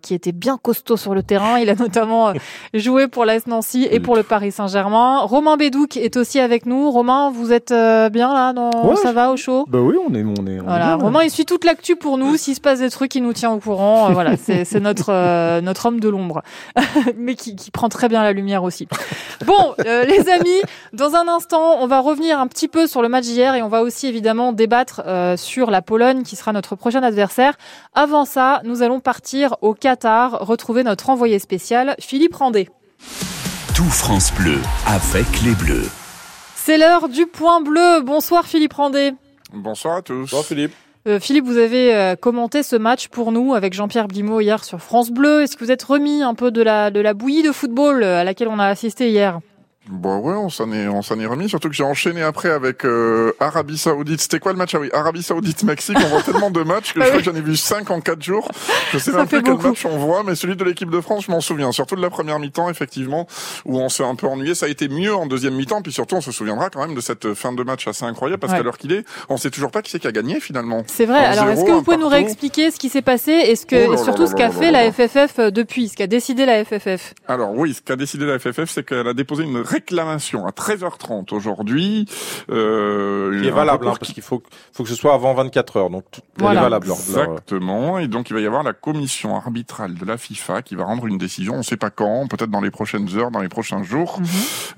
[0.00, 1.58] qui était bien costaud sur le terrain.
[1.58, 2.32] Il a notamment
[2.72, 5.20] joué pour l'AS Nancy et pour le Paris Saint-Germain.
[5.20, 6.90] Romain Bédouc est aussi avec nous.
[6.90, 8.94] Romain, vous êtes bien là dans...
[8.96, 9.64] Ça va au chaud?
[9.68, 10.58] Bah oui, on est, on est.
[10.58, 10.94] voilà.
[10.96, 12.36] Romain, il suit toute l'actu pour nous.
[12.36, 14.12] S'il se passe des trucs, il nous tient au courant.
[14.12, 15.10] voilà, c'est notre
[15.60, 16.42] notre homme de l'ombre,
[17.16, 18.88] mais qui, qui prend très bien la lumière aussi.
[19.44, 20.60] Bon, euh, les amis,
[20.92, 23.68] dans un instant, on va revenir un petit peu sur le match d'hier et on
[23.68, 27.54] va aussi évidemment débattre euh, sur la Pologne qui sera notre prochain adversaire.
[27.94, 32.70] Avant ça, nous allons partir au Qatar, retrouver notre envoyé spécial, Philippe Randé.
[33.74, 35.90] Tout France Bleu avec les Bleus.
[36.54, 38.00] C'est l'heure du point bleu.
[38.00, 39.12] Bonsoir Philippe Randé.
[39.52, 40.20] Bonsoir à tous.
[40.20, 40.72] Bonsoir Philippe.
[41.06, 44.80] Euh, Philippe, vous avez euh, commenté ce match pour nous avec Jean-Pierre Blimaud hier sur
[44.80, 45.42] France Bleu.
[45.42, 48.20] Est-ce que vous êtes remis un peu de la, de la bouillie de football euh,
[48.20, 49.40] à laquelle on a assisté hier?
[49.88, 51.50] Bon ouais, on s'en est on s'en est remis.
[51.50, 54.20] Surtout que j'ai enchaîné après avec euh, Arabie Saoudite.
[54.20, 54.74] C'était quoi le match?
[54.74, 55.98] Ah oui, Arabie Saoudite Mexique.
[56.02, 58.22] On voit tellement de matchs que je crois que j'en ai vu cinq en quatre
[58.22, 58.48] jours.
[58.92, 61.30] Je sais même plus quel match on voit, mais celui de l'équipe de France, je
[61.30, 61.70] m'en souviens.
[61.70, 63.26] Surtout de la première mi-temps, effectivement,
[63.66, 64.54] où on s'est un peu ennuyé.
[64.54, 67.02] Ça a été mieux en deuxième mi-temps, puis surtout on se souviendra quand même de
[67.02, 69.82] cette fin de match assez incroyable parce qu'à l'heure qu'il est, on sait toujours pas
[69.82, 70.82] qui c'est qui a gagné finalement.
[70.86, 71.24] C'est vrai.
[71.26, 73.96] Alors est-ce que vous pouvez nous réexpliquer ce qui s'est passé et ce que oh
[73.98, 77.74] surtout ce qu'a fait la FFF euh, depuis, ce qu'a décidé la FFF Alors oui,
[77.74, 82.06] ce qu'a décidé la FFF, c'est qu'elle a déposé une réclamation 13h30 aujourd'hui.
[82.50, 85.90] Euh, qui est valable, hein, parce qu'il faut, faut que ce soit avant 24 heures.
[85.90, 86.04] Donc,
[86.36, 86.60] voilà.
[86.60, 86.86] est valable.
[86.90, 87.98] Exactement.
[87.98, 91.06] Et donc, il va y avoir la commission arbitrale de la FIFA qui va rendre
[91.06, 91.54] une décision.
[91.54, 94.20] On ne sait pas quand, peut-être dans les prochaines heures, dans les prochains jours.
[94.20, 94.26] Mhm.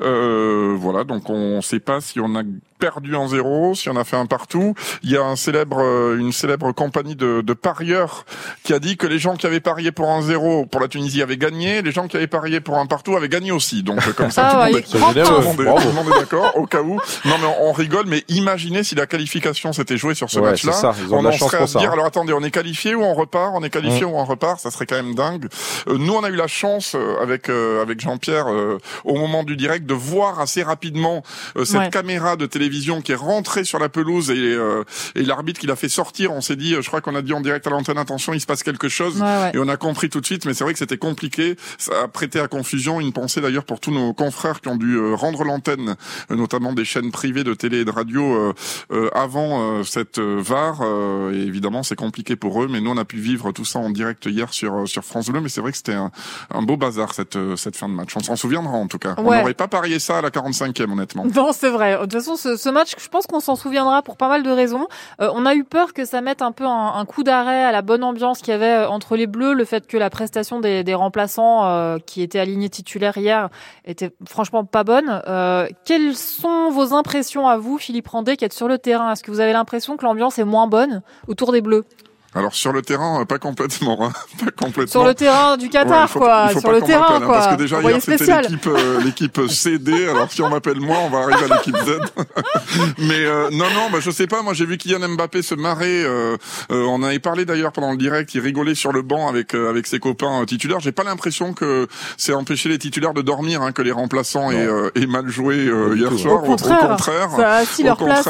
[0.00, 1.04] euh, voilà.
[1.04, 2.42] Donc, on ne sait pas si on a
[2.78, 4.74] perdu en zéro, si on a fait un partout.
[5.02, 8.24] Il y a un célèbre, euh, une célèbre compagnie de, de parieurs
[8.62, 11.22] qui a dit que les gens qui avaient parié pour un zéro pour la Tunisie
[11.22, 13.82] avaient gagné, les gens qui avaient parié pour un partout avaient gagné aussi.
[13.82, 17.00] Donc comme ça, ah, tout, le monde est, d'accord, au cas où.
[17.24, 21.24] Non mais on, rigole, mais imaginez si la qualification s'était jouée sur ce match-là, on
[21.24, 21.94] en serait à se dire, hein.
[21.94, 24.10] alors attendez, on est qualifié ou on repart, on est qualifié mm.
[24.10, 25.46] ou on repart, ça serait quand même dingue.
[25.88, 28.46] Euh, nous, on a eu la chance euh, avec avec Jean-Pierre
[29.04, 31.22] au moment du direct de voir assez rapidement
[31.64, 34.56] cette caméra de télévision qui est rentrée sur la pelouse et,
[35.14, 36.32] et l'arbitre qui l'a fait sortir.
[36.32, 38.46] On s'est dit, je crois qu'on a dit en direct à l'antenne, attention, il se
[38.46, 39.22] passe quelque chose,
[39.54, 40.46] et on a compris tout de suite.
[40.46, 43.00] Mais c'est vrai que c'était compliqué, ça a prêté à confusion.
[43.00, 45.94] Une pensée d'ailleurs pour tous nos confrères qui ont dû rendre l'antenne,
[46.30, 48.52] notamment des chaînes privées de télé et de radio euh,
[48.92, 50.82] euh, avant euh, cette VAR.
[51.32, 53.90] et évidemment, c'est compliqué pour eux, mais nous on a pu vivre tout ça en
[53.90, 55.40] direct hier sur sur France Bleu.
[55.40, 56.10] Mais c'est vrai que c'était un,
[56.50, 58.16] un, beau bazar cette cette fin de match.
[58.16, 59.14] On s'en souviendra en tout cas.
[59.18, 61.26] On n'aurait pas parié ça à la 45e honnêtement.
[61.34, 61.94] Non, c'est vrai.
[61.94, 64.50] De toute façon, ce, ce, match, je pense qu'on s'en souviendra pour pas mal de
[64.50, 64.86] raisons.
[65.18, 68.02] on a eu peur que ça mette un peu un, coup d'arrêt à la bonne
[68.02, 72.22] ambiance qu'il y avait entre les Bleus, le fait que la prestation des, remplaçants qui
[72.22, 73.48] étaient alignés titulaires hier
[73.84, 75.22] était franchement pas bonne.
[75.26, 79.12] Euh, quelles sont vos impressions à vous, Philippe Randé, qui êtes sur le terrain?
[79.12, 81.84] Est-ce que vous avez l'impression que l'ambiance est moins bonne autour des Bleus?
[82.36, 84.12] Alors sur le terrain, pas complètement, hein.
[84.44, 84.92] pas complètement.
[84.92, 86.50] Sur le terrain du Qatar, quoi.
[86.50, 87.34] sur le terrain, quoi.
[87.34, 88.68] Parce que déjà hier c'était l'équipe,
[89.02, 90.06] l'équipe CD.
[90.08, 91.98] Alors si on m'appelle moi, on va arriver à l'équipe Z.
[92.98, 94.42] Mais non, non, bah je sais pas.
[94.42, 96.04] Moi j'ai vu Kylian Mbappé se marrer.
[96.68, 98.34] on avait parlé d'ailleurs pendant le direct.
[98.34, 100.80] Il rigolait sur le banc avec avec ses copains titulaires.
[100.80, 105.06] J'ai pas l'impression que c'est empêché les titulaires de dormir, hein, que les remplaçants aient,
[105.06, 106.44] mal joué hier soir.
[106.44, 108.28] Au contraire, au contraire, ça a leur place.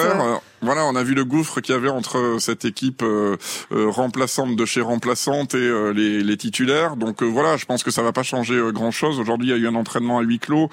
[0.67, 3.37] Voilà, on a vu le gouffre qu'il y avait entre cette équipe euh,
[3.71, 6.97] euh, remplaçante de chez remplaçante et euh, les, les, titulaires.
[6.97, 9.21] Donc voilà, je pense que ça va pas changer grand chose.
[9.21, 10.69] Aujourd'hui, il y a eu un entraînement à huis clos,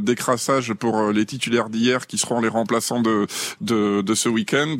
[0.00, 3.26] décrassage pour les titulaires d'hier qui seront les remplaçants de
[3.60, 4.76] de, de ce week-end.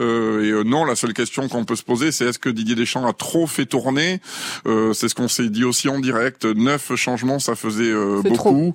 [0.00, 3.12] et non, la seule question qu'on peut se poser, c'est est-ce que Didier Deschamps a
[3.12, 4.20] trop fait tourner?
[4.64, 6.44] C'est ce qu'on s'est dit aussi en direct.
[6.44, 8.74] Neuf changements, ça faisait beaucoup.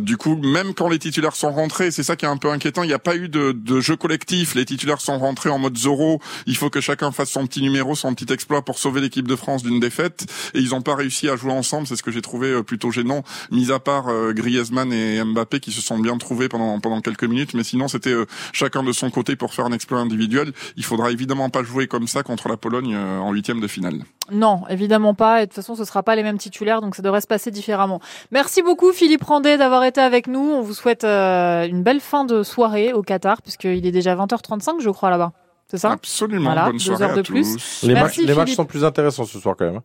[0.00, 2.84] du coup, même quand les titulaires sont rentrés, c'est ça qui est un peu inquiétant.
[2.84, 4.19] Il n'y a pas eu de, de jeu collectif
[4.54, 6.20] les titulaires sont rentrés en mode Zoro.
[6.46, 9.36] Il faut que chacun fasse son petit numéro, son petit exploit pour sauver l'équipe de
[9.36, 10.26] France d'une défaite.
[10.54, 11.86] Et ils n'ont pas réussi à jouer ensemble.
[11.86, 15.60] C'est ce que j'ai trouvé euh, plutôt gênant, mis à part euh, Griezmann et Mbappé
[15.60, 17.54] qui se sont bien trouvés pendant pendant quelques minutes.
[17.54, 20.52] Mais sinon, c'était euh, chacun de son côté pour faire un exploit individuel.
[20.76, 24.00] Il faudra évidemment pas jouer comme ça contre la Pologne en huitième de finale.
[24.30, 25.38] Non, évidemment pas.
[25.38, 27.50] Et de toute façon, ce sera pas les mêmes titulaires, donc ça devrait se passer
[27.50, 28.00] différemment.
[28.30, 30.40] Merci beaucoup Philippe Randet d'avoir été avec nous.
[30.40, 34.90] On vous souhaite une belle fin de soirée au Qatar, puisqu'il est déjà 20h35, je
[34.90, 35.32] crois, là-bas.
[35.70, 35.92] C'est ça?
[35.92, 36.54] Absolument.
[36.66, 37.82] Bonne soirée heures de plus.
[37.82, 39.76] Les, les matchs sont plus intéressants ce soir quand même.
[39.76, 39.82] Hein.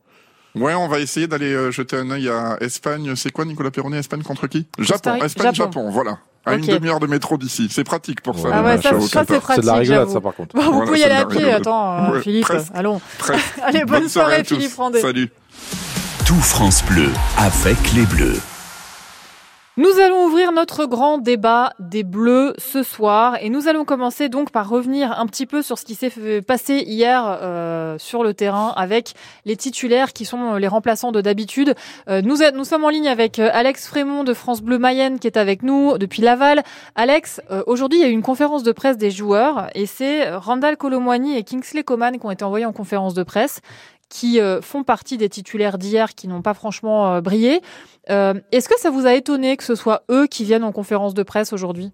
[0.56, 3.14] Ouais, on va essayer d'aller euh, jeter un œil à Espagne.
[3.16, 4.66] C'est quoi Nicolas Perronnet Espagne contre qui?
[4.80, 5.16] Japon.
[5.16, 5.90] Espagne, Japon.
[5.92, 6.18] Voilà.
[6.46, 7.68] À une demi-heure de métro d'ici.
[7.72, 8.50] C'est pratique pour ça.
[8.54, 9.44] Ah ouais, ça, c'est pratique.
[9.56, 10.56] C'est de la rigolade, ça, par contre.
[10.58, 11.52] vous pouvez y aller à pied.
[11.52, 12.52] Attends, euh, Philippe.
[12.74, 13.02] Allons.
[13.64, 15.02] Allez, bonne, soirée, Philippe Randet.
[15.02, 15.30] Salut.
[16.26, 18.40] Tout France Bleu avec les Bleus.
[19.78, 24.50] Nous allons ouvrir notre grand débat des Bleus ce soir et nous allons commencer donc
[24.50, 28.74] par revenir un petit peu sur ce qui s'est passé hier euh, sur le terrain
[28.78, 31.76] avec les titulaires qui sont les remplaçants de d'habitude.
[32.08, 35.36] Euh, nous, sommes en ligne avec euh, Alex Frémont de France Bleu Mayenne qui est
[35.36, 36.64] avec nous depuis Laval.
[36.96, 40.78] Alex, aujourd'hui il y a eu une conférence de presse des joueurs et c'est Randall
[40.78, 43.60] Colomwani et Kingsley Coman qui ont été envoyés en conférence de presse
[44.10, 47.62] qui font partie des titulaires d'hier qui n'ont pas franchement brillé.
[48.10, 51.14] Euh, est-ce que ça vous a étonné que ce soit eux qui viennent en conférence
[51.14, 51.92] de presse aujourd'hui?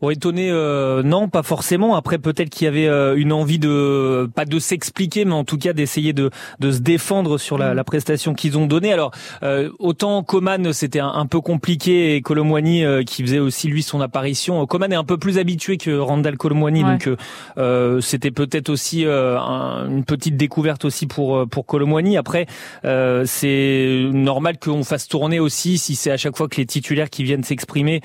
[0.00, 1.96] Bon, étonné, euh, non, pas forcément.
[1.96, 5.58] Après, peut-être qu'il y avait euh, une envie de, pas de s'expliquer, mais en tout
[5.58, 6.30] cas d'essayer de,
[6.60, 7.76] de se défendre sur la, mm.
[7.76, 8.92] la prestation qu'ils ont donnée.
[8.92, 9.10] Alors,
[9.42, 14.64] euh, autant Coman, c'était un, peu compliqué, et Colomwani, qui faisait aussi lui son apparition.
[14.66, 17.10] Coman est un peu plus habitué que Randall Colomwani, donc
[18.00, 22.16] c'était peut-être aussi une petite découverte aussi pour pour Colomwani.
[22.16, 22.46] Après,
[23.24, 27.24] c'est normal qu'on fasse tourner aussi si c'est à chaque fois que les titulaires qui
[27.24, 28.00] viennent s'exprimer,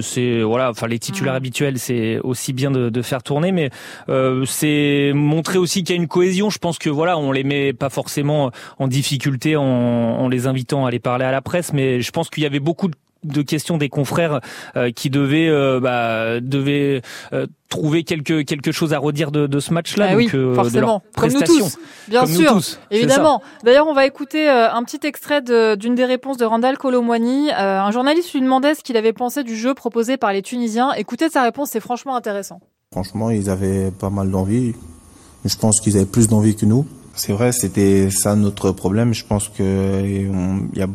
[0.00, 3.70] c'est voilà, enfin les titulaires titulaire habituel, c'est aussi bien de, de, faire tourner, mais
[4.08, 6.50] euh, c'est montrer aussi qu'il y a une cohésion.
[6.50, 10.84] Je pense que voilà, on les met pas forcément en difficulté en, en les invitant
[10.84, 13.42] à aller parler à la presse, mais je pense qu'il y avait beaucoup de de
[13.42, 14.40] questions des confrères
[14.76, 17.02] euh, qui devaient euh, bah, devaient
[17.32, 20.08] euh, trouver quelque quelque chose à redire de, de ce match-là.
[20.10, 21.78] Ah oui, forcément, comme nous tous,
[22.08, 23.42] bien sûr, évidemment.
[23.64, 25.42] D'ailleurs, on va écouter un petit extrait
[25.76, 27.50] d'une des réponses de Randall Colomwani.
[27.52, 30.92] un journaliste lui demandait ce qu'il avait pensé du jeu proposé par les Tunisiens.
[30.92, 32.60] Écoutez sa réponse, c'est franchement intéressant.
[32.92, 34.74] Franchement, ils avaient pas mal d'envie.
[35.44, 36.86] Je pense qu'ils avaient plus d'envie que nous.
[37.14, 39.12] C'est vrai, c'était ça notre problème.
[39.12, 40.88] Je pense que il y a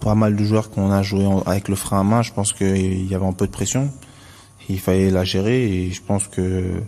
[0.00, 2.22] pas mal de joueurs qu'on a joué avec le frein à main.
[2.22, 3.90] Je pense qu'il y avait un peu de pression.
[4.68, 6.80] Il fallait la gérer et je pense que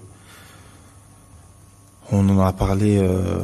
[2.11, 3.41] on en a parlé euh,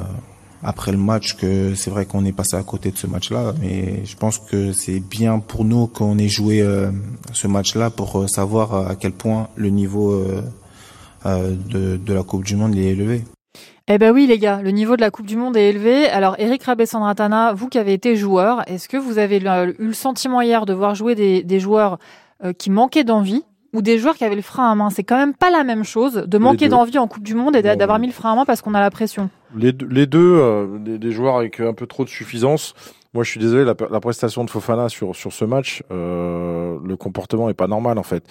[0.62, 4.04] après le match que c'est vrai qu'on est passé à côté de ce match-là, mais
[4.04, 6.90] je pense que c'est bien pour nous qu'on ait joué euh,
[7.32, 10.22] ce match-là pour euh, savoir à quel point le niveau
[11.24, 13.24] de, de la Coupe du Monde est élevé.
[13.90, 16.10] Eh ben oui les gars, le niveau de la Coupe du Monde est élevé.
[16.10, 20.42] Alors Eric Rabessandratana, vous qui avez été joueur, est-ce que vous avez eu le sentiment
[20.42, 21.98] hier de voir jouer des, joueurs
[22.44, 24.90] euh, qui manquaient d'envie ou des joueurs qui avaient le frein à main?
[24.90, 27.62] C'est quand même pas la même chose de manquer d'envie en Coupe du Monde et
[27.62, 29.30] d'avoir mis le frein à main parce qu'on a la pression.
[29.56, 32.74] Les, les deux, euh, des, joueurs avec un peu trop de suffisance.
[33.14, 37.48] Moi, je suis désolé, la, prestation de Fofana sur, sur ce match, euh, le comportement
[37.48, 38.22] est pas normal en fait.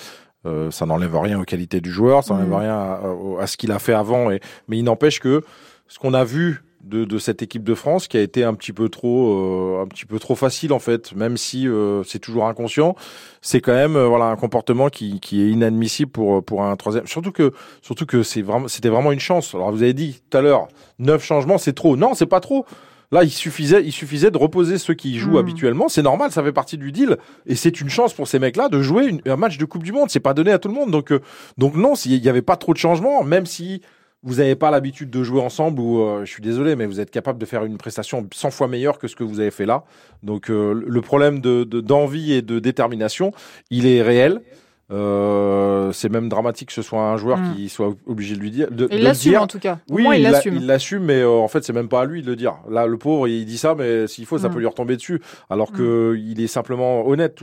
[0.46, 2.56] Euh, ça n'enlève rien aux qualités du joueur, ça n'enlève mm.
[2.56, 3.00] rien
[3.40, 4.32] à, ce qu'il a fait avant.
[4.32, 5.44] Et, mais il n'empêche que
[5.88, 8.88] ce qu'on a vu de, cette équipe de France, qui a été un petit peu
[8.88, 12.96] trop, euh, un petit peu trop facile en fait, même si euh, c'est toujours inconscient,
[13.42, 17.06] c'est quand même voilà un comportement qui, qui est inadmissible pour pour un troisième.
[17.06, 19.54] Surtout que surtout que c'est vraiment, c'était vraiment une chance.
[19.54, 21.98] Alors vous avez dit tout à l'heure, neuf changements, c'est trop.
[21.98, 22.66] Non, c'est pas trop.
[23.12, 25.38] Là, il suffisait, il suffisait de reposer ceux qui jouent hmm.
[25.38, 25.88] habituellement.
[25.88, 27.18] C'est normal, ça fait partie du deal.
[27.46, 30.10] Et c'est une chance pour ces mecs-là de jouer un match de Coupe du Monde.
[30.10, 30.92] C'est pas donné à tout le monde.
[30.92, 31.22] Donc, euh,
[31.58, 33.82] donc non, s'il y avait pas trop de changements, même si
[34.24, 37.12] vous n'avez pas l'habitude de jouer ensemble ou euh, je suis désolé, mais vous êtes
[37.12, 39.86] capable de faire une prestation 100 fois meilleure que ce que vous avez fait là.
[40.24, 43.32] Donc euh, le problème de, d'envie et de détermination,
[43.70, 44.42] il est réel.
[44.90, 47.56] Euh, c'est même dramatique que ce soit un joueur mm.
[47.56, 48.72] qui soit obligé de lui dire.
[48.72, 49.80] De, il l'assume en tout cas.
[49.90, 50.56] oui, il l'assume.
[50.56, 52.56] Il l'assume, mais euh, en fait, c'est même pas à lui de le dire.
[52.70, 54.54] Là, le pauvre, il dit ça, mais s'il faut, ça mm.
[54.54, 55.22] peut lui retomber dessus.
[55.50, 56.18] Alors que mm.
[56.18, 57.40] il est simplement honnête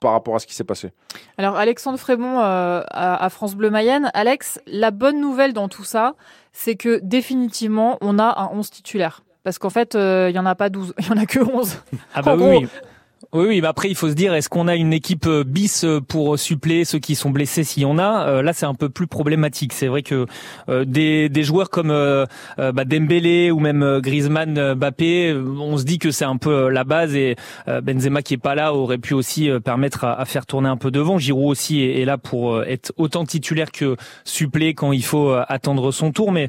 [0.00, 0.92] par rapport à ce qui s'est passé.
[1.36, 4.10] Alors, Alexandre Frémont euh, à, France Bleu Mayenne.
[4.14, 6.14] Alex, la bonne nouvelle dans tout ça,
[6.52, 9.22] c'est que définitivement, on a un 11 titulaire.
[9.44, 11.76] Parce qu'en fait, il y en a pas 12, il y en a que 11.
[12.14, 12.60] Ah bah oui.
[12.62, 12.68] Oui,
[13.44, 16.00] oui, mais après il faut se dire est-ce qu'on a une équipe euh, bis euh,
[16.00, 18.28] pour suppléer ceux qui sont blessés s'il y en a?
[18.28, 19.72] Euh, Là, c'est un peu plus problématique.
[19.72, 20.26] C'est vrai que
[20.68, 26.24] des, des joueurs comme bah, Dembélé ou même Griezmann, Mbappé, on se dit que c'est
[26.24, 27.34] un peu la base et
[27.66, 31.18] Benzema qui est pas là aurait pu aussi permettre à, faire tourner un peu devant.
[31.18, 36.12] Giroud aussi est, là pour être autant titulaire que suppléé quand il faut attendre son
[36.12, 36.46] tour, mais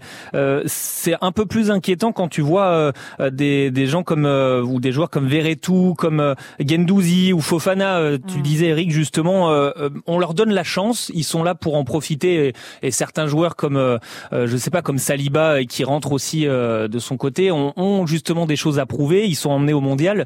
[0.65, 2.91] c'est un peu plus inquiétant quand tu vois
[3.31, 6.35] des, des gens comme ou des joueurs comme Verretou, comme
[6.77, 8.41] Gendouzi ou Fofana, euh, tu mm.
[8.41, 11.83] disais Eric justement, euh, euh, on leur donne la chance, ils sont là pour en
[11.83, 12.53] profiter
[12.83, 13.99] et, certains joueurs comme
[14.31, 18.79] je sais pas comme Saliba qui rentre aussi de son côté ont, justement des choses
[18.79, 20.25] à prouver, ils sont emmenés au mondial,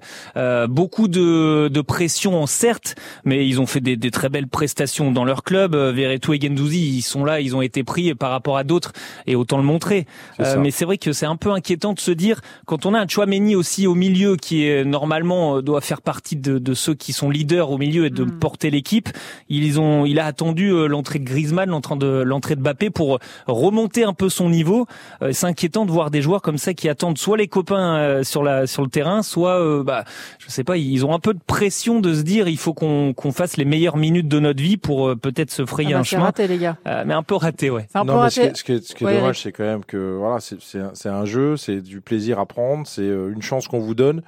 [0.69, 2.95] beaucoup de, de pression certes,
[3.25, 6.97] mais ils ont fait des, des très belles prestations dans leur club, Verretou et Gendouzi,
[6.97, 8.93] ils sont là, ils ont été pris par rapport à d'autres
[9.27, 10.05] et autant le montrer.
[10.39, 13.07] mais c'est vrai que c'est un peu inquiétant de se dire quand on a un
[13.07, 17.69] Chouameni aussi au milieu qui est normalement doit faire partie de, ceux qui sont leaders
[17.71, 18.39] au milieu et de mm.
[18.39, 19.09] porter l'équipe.
[19.49, 23.19] Ils ont, il a attendu euh, l'entrée de Griezmann, l'entrée de l'entrée de Mbappé pour
[23.47, 24.85] remonter un peu son niveau.
[25.21, 28.23] Euh, c'est inquiétant de voir des joueurs comme ça qui attendent soit les copains euh,
[28.23, 30.05] sur la sur le terrain, soit, bah,
[30.39, 33.13] je sais pas, ils ont un peu de pression de se dire il faut qu'on
[33.13, 36.03] qu'on fasse les meilleures minutes de notre vie pour peut-être se frayer ah bah, un
[36.03, 36.23] chemin.
[36.23, 36.77] Raté, les gars.
[37.05, 37.87] mais un peu raté, ouais.
[37.93, 40.39] Un non, mais Ce, qui est, ce qui est, dommage, c'est quand même que voilà,
[40.39, 40.79] c'est
[41.09, 44.21] un, un jeu, c'est du plaisir à prendre, c'est une chance qu'on vous donne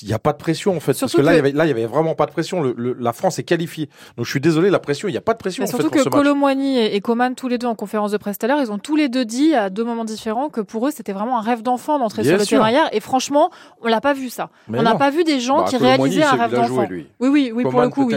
[0.00, 0.98] il n'y a pas de pression en fait.
[0.98, 2.62] parce que, là, il y avait, là, il y avait vraiment pas de pression.
[2.62, 3.88] Le, la France est qualifiée.
[4.16, 5.64] Donc je suis désolé, la pression, il n'y a pas de pression.
[5.64, 8.46] en surtout fait, que Colomboigny et, Coman, tous les deux en conférence de presse tout
[8.46, 10.90] à l'heure, ils ont tous les deux dit à deux moments différents que pour eux,
[10.90, 12.88] c'était vraiment un rêve d'enfant d'entrer sur le terrain hier.
[12.92, 13.50] Et franchement,
[13.82, 14.50] on l'a pas vu ça.
[14.68, 16.86] on n'a pas vu des gens bah, qui réalisaient un rêve d'enfant.
[16.90, 18.16] Oui, oui, oui, pour le coup, oui.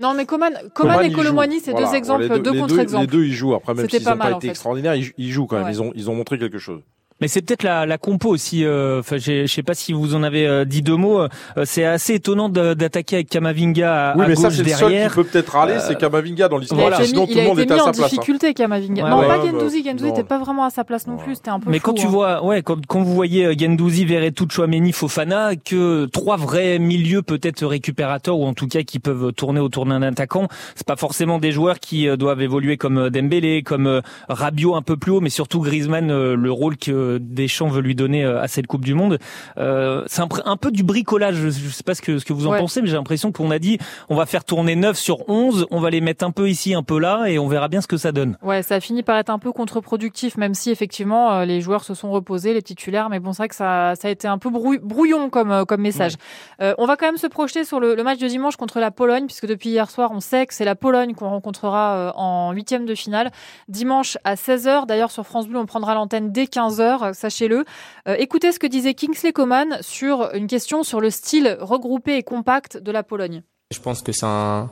[0.00, 3.04] Non, mais Coman, Coman, et Colomboigny, c'est deux exemples, deux, contre-exemples.
[3.04, 3.54] Les deux, ils jouent.
[3.54, 5.72] Après, même s'ils n'ont pas, été extraordinaires, ils, jouent quand même.
[5.94, 6.80] Ils ont montré quelque chose.
[7.24, 8.66] Mais c'est peut-être la, la, compo aussi.
[8.66, 11.20] Euh, enfin, je sais pas si vous en avez euh, dit deux mots.
[11.20, 11.28] Euh,
[11.64, 15.24] c'est assez étonnant d'attaquer avec Kamavinga à, oui, mais ça, c'est le seul qui peut
[15.24, 16.82] peut-être aller, c'est Kamavinga dans l'histoire.
[16.82, 17.02] Voilà.
[17.02, 17.96] Sinon, tout le monde était à sa place.
[17.96, 19.08] Il a été mis en difficulté, Kamavinga.
[19.08, 19.82] non, pas Gendouzi.
[19.82, 21.36] Gendouzi n'était pas vraiment à sa place non plus.
[21.36, 21.70] C'était un peu.
[21.70, 22.10] Mais quand tu hein.
[22.10, 27.64] vois, ouais, quand, quand vous voyez Gendouzi, Verretou, Chouameni, Fofana, que trois vrais milieux peut-être
[27.64, 31.52] récupérateurs ou en tout cas qui peuvent tourner autour d'un attaquant, c'est pas forcément des
[31.52, 36.34] joueurs qui doivent évoluer comme Dembélé, comme Rabiot un peu plus haut, mais surtout Griezmann,
[36.34, 39.18] le rôle que Deschamps veut lui donner euh, à cette Coupe du Monde.
[39.58, 41.36] Euh, c'est un, peu du bricolage.
[41.36, 43.58] Je, sais pas ce que, ce que vous en pensez, mais j'ai l'impression qu'on a
[43.58, 46.74] dit on va faire tourner 9 sur 11, on va les mettre un peu ici,
[46.74, 48.36] un peu là, et on verra bien ce que ça donne.
[48.42, 51.84] Ouais, ça a fini par être un peu contre-productif, même si effectivement euh, les joueurs
[51.84, 54.38] se sont reposés, les titulaires, mais bon, c'est vrai que ça, ça a été un
[54.38, 56.14] peu brouillon comme, comme message.
[56.60, 59.46] on va quand même se projeter sur le, match de dimanche contre la Pologne, puisque
[59.46, 63.30] depuis hier soir, on sait que c'est la Pologne qu'on rencontrera en huitième de finale.
[63.68, 67.64] Dimanche à 16h, d'ailleurs sur France Bleu, on prendra l'antenne dès 15h, sachez-le.
[68.08, 72.22] Euh, écoutez ce que disait Kingsley Coman sur une question sur le style regroupé et
[72.22, 73.42] compact de la Pologne.
[73.70, 74.70] Je pense que c'est un,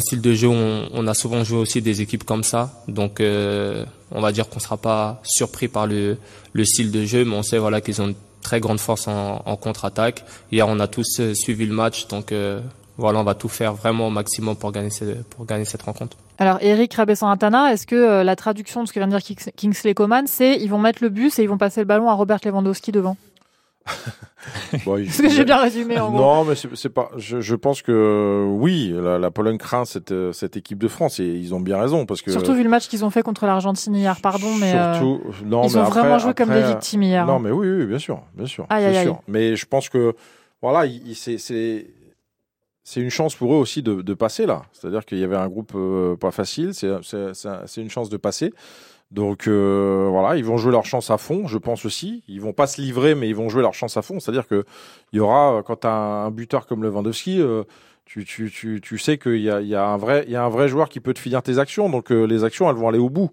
[0.00, 2.82] style de jeu où on, a souvent joué aussi des équipes comme ça.
[2.88, 6.16] Donc euh, on va dire qu'on ne sera pas surpris par le,
[6.64, 10.24] style de jeu, mais on sait voilà, qu'ils ont une très grande force en, contre-attaque.
[10.50, 12.32] Hier on a tous euh, suivi le match, donc
[12.98, 14.90] voilà, on va tout faire vraiment au maximum pour gagner,
[15.30, 16.16] pour gagner cette rencontre.
[16.38, 19.94] Alors, Eric Rabessan-Antana, est-ce que euh, la traduction de ce que vient de dire Kingsley
[19.94, 22.38] Coman, c'est ils vont mettre le bus et ils vont passer le ballon à Robert
[22.44, 23.16] Lewandowski devant?
[24.72, 27.10] Est-ce que j'ai bien résumé en Non, mais c'est pas.
[27.16, 31.54] Je, pense que oui, la, Pologne craint cette, euh, cette équipe de France et ils
[31.54, 32.30] ont bien raison parce que.
[32.30, 34.74] Surtout vu le match qu'ils ont fait contre l'Argentine hier, pardon, mais.
[34.74, 37.26] Euh, Surtout, non, ils ont vraiment joué comme des victimes hier.
[37.26, 39.20] Non, mais oui, oui, bien sûr, bien sûr, bien sûr.
[39.26, 40.14] Mais je pense que
[40.60, 41.86] voilà, c'est
[42.84, 44.62] c'est une chance pour eux aussi de, de passer là.
[44.72, 48.52] C'est-à-dire qu'il y avait un groupe euh, pas facile, c'est une chance de passer.
[49.10, 52.24] Donc euh, voilà, ils vont jouer leur chance à fond, je pense aussi.
[52.28, 54.20] Ils vont pas se livrer, mais ils vont jouer leur chance à fond.
[54.20, 54.64] C'est-à-dire que
[55.12, 57.64] il y aura, quand tu as un buteur comme Lewandowski, euh,
[58.06, 60.48] tu, tu, tu, tu sais qu'il y a, y, a un vrai, y a un
[60.48, 61.88] vrai joueur qui peut te finir tes actions.
[61.90, 63.30] Donc les actions, elles vont aller au bout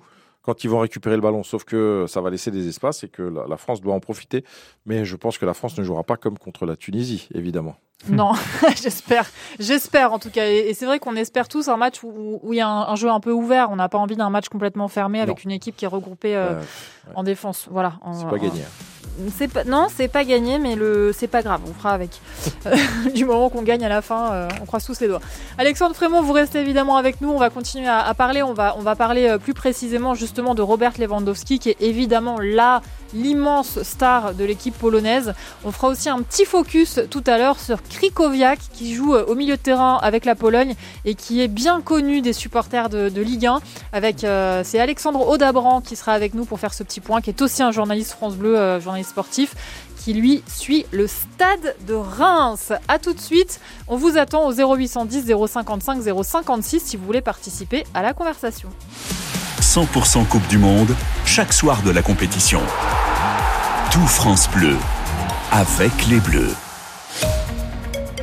[0.49, 1.43] quand ils vont récupérer le ballon.
[1.43, 4.43] Sauf que ça va laisser des espaces et que la, France doit en profiter.
[4.87, 7.75] Mais je pense que la France ne jouera pas comme contre la Tunisie, évidemment.
[8.07, 8.31] Non,
[8.81, 9.29] j'espère,
[9.59, 10.47] j'espère en tout cas.
[10.47, 13.19] Et, c'est vrai qu'on espère tous un match où, il y a un, jeu un
[13.19, 13.69] peu ouvert.
[13.69, 16.59] On n'a pas envie d'un match complètement fermé avec une équipe qui est regroupée euh,
[17.13, 17.67] en défense.
[17.69, 17.99] Voilà.
[18.13, 18.61] C'est pas gagné.
[19.19, 22.11] Hein pas, non, c'est pas gagné, mais le, c'est pas grave, on fera avec.
[22.65, 22.75] Euh,
[23.15, 25.21] du moment qu'on gagne à la fin, euh, on croise tous les doigts.
[25.57, 27.29] Alexandre Frémont, vous restez évidemment avec nous.
[27.29, 28.43] On va continuer à, parler.
[28.43, 32.37] On va, on va parler euh, plus précisément justement de Robert Lewandowski, qui est évidemment
[32.39, 32.81] là
[33.13, 35.33] l'immense star de l'équipe polonaise.
[35.63, 39.57] On fera aussi un petit focus tout à l'heure sur Krikoviak qui joue au milieu
[39.57, 43.59] de terrain avec la Pologne et qui est bien connu des supporters de, Ligue 1.
[43.93, 44.19] Avec
[44.63, 47.63] c'est Alexandre Audabran qui sera avec nous pour faire ce petit point, qui est aussi
[47.63, 49.55] un journaliste France Bleu, journaliste sportif
[49.99, 52.71] qui lui suit le stade de Reims.
[52.87, 57.83] A tout de suite, on vous attend au 0810 055 056 si vous voulez participer
[57.93, 58.69] à la conversation.
[59.69, 60.95] 100% Coupe du Monde,
[61.25, 62.59] chaque soir de la compétition.
[63.91, 64.75] Tout France Bleu,
[65.51, 66.55] avec les Bleus.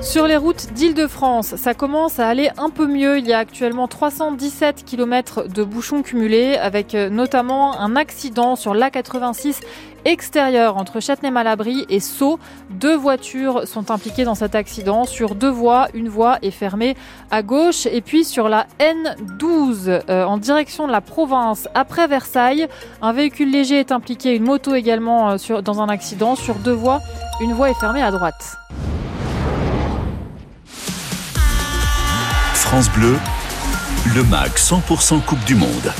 [0.07, 3.19] Sur les routes d'Île-de-France, ça commence à aller un peu mieux.
[3.19, 8.73] Il y a actuellement 317 km de bouchons cumulés, avec euh, notamment un accident sur
[8.73, 9.63] l'A86
[10.05, 12.39] extérieur entre Châtenay-Malabry et Sceaux.
[12.71, 15.07] Deux voitures sont impliquées dans cet accident.
[15.07, 16.97] Sur deux voies, une voie est fermée
[17.33, 17.87] à gauche.
[17.87, 22.69] Et puis sur la N12, euh, en direction de la province, après Versailles,
[23.03, 26.37] un véhicule léger est impliqué, une moto également euh, dans un accident.
[26.37, 27.01] Sur deux voies,
[27.41, 28.57] une voie est fermée à droite.
[32.67, 33.15] France Bleu,
[34.13, 35.93] le MAG 100% Coupe du Monde.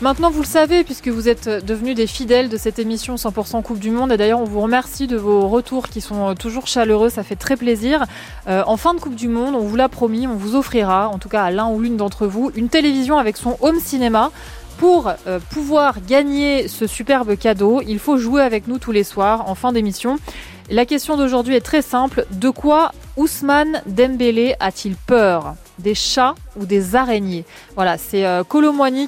[0.00, 3.78] Maintenant, vous le savez, puisque vous êtes devenus des fidèles de cette émission 100% Coupe
[3.78, 4.12] du Monde.
[4.12, 7.10] Et d'ailleurs, on vous remercie de vos retours qui sont toujours chaleureux.
[7.10, 8.06] Ça fait très plaisir.
[8.48, 11.18] Euh, en fin de Coupe du Monde, on vous l'a promis, on vous offrira, en
[11.18, 14.30] tout cas à l'un ou l'une d'entre vous, une télévision avec son home cinéma.
[14.78, 19.50] Pour euh, pouvoir gagner ce superbe cadeau, il faut jouer avec nous tous les soirs
[19.50, 20.18] en fin d'émission.
[20.72, 22.26] La question d'aujourd'hui est très simple.
[22.30, 25.56] De quoi Ousmane Dembélé a-t-il peur?
[25.80, 27.44] Des chats ou des araignées?
[27.74, 28.44] Voilà, c'est euh,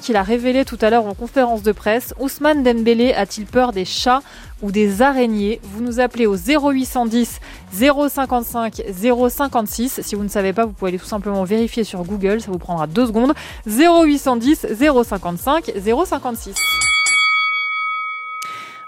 [0.01, 2.13] qui l'a révélé tout à l'heure en conférence de presse.
[2.19, 4.21] Ousmane Dembélé a-t-il peur des chats
[4.61, 5.61] ou des araignées?
[5.63, 7.39] Vous nous appelez au 0810
[7.71, 8.81] 055
[9.29, 10.01] 056.
[10.01, 12.59] Si vous ne savez pas, vous pouvez aller tout simplement vérifier sur Google, ça vous
[12.59, 13.33] prendra deux secondes.
[13.67, 14.67] 0810
[15.05, 15.71] 055
[16.05, 16.55] 056.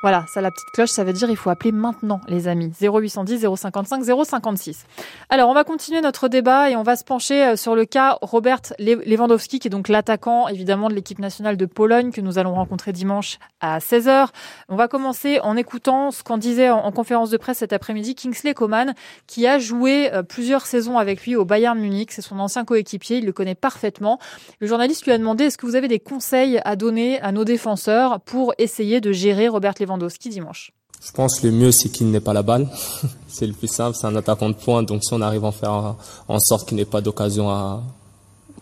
[0.02, 2.72] Voilà, ça la petite cloche, ça veut dire il faut appeler maintenant les amis.
[2.82, 4.86] 0810 055 056.
[5.30, 8.18] Alors, on va continuer notre débat et on va se pencher euh, sur le cas
[8.22, 12.54] Robert Lewandowski qui est donc l'attaquant évidemment de l'équipe nationale de Pologne que nous allons
[12.54, 14.28] rencontrer dimanche à 16h.
[14.70, 18.54] On va commencer en écoutant ce qu'en disait en, conférence de presse cet après-midi Kingsley
[18.54, 18.94] Coman
[19.28, 23.18] qui a joué euh, plusieurs saisons avec lui au Bayern Munich, c'est son ancien coéquipier,
[23.18, 24.20] il le connaît parfaitement.
[24.60, 27.44] Le journaliste lui a demandé est-ce que vous avez des conseils à donner à nos
[27.44, 29.85] défenseurs pour essayer de gérer Robert Lewandowski
[30.30, 30.72] dimanche
[31.02, 32.68] Je pense que le mieux, c'est qu'il n'ait pas la balle.
[33.28, 34.88] c'est le plus simple, c'est un attaquant de pointe.
[34.88, 35.96] Donc si on arrive à en faire
[36.28, 37.82] en sorte qu'il n'ait pas d'occasion à,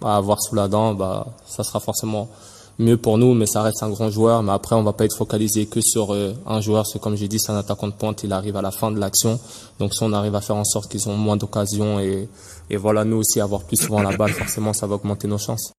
[0.02, 2.28] avoir sous la dent, bah, ça sera forcément
[2.80, 4.44] mieux pour nous, mais ça reste un grand joueur.
[4.44, 6.86] Mais après, on va pas être focalisé que sur euh, un joueur.
[6.88, 8.24] C'est comme j'ai dit, c'est un attaquant de pointe.
[8.24, 9.40] Il arrive à la fin de l'action.
[9.80, 12.28] Donc, si on arrive à faire en sorte qu'ils ont moins d'occasions et,
[12.70, 15.74] et voilà, nous aussi avoir plus souvent la balle, forcément, ça va augmenter nos chances.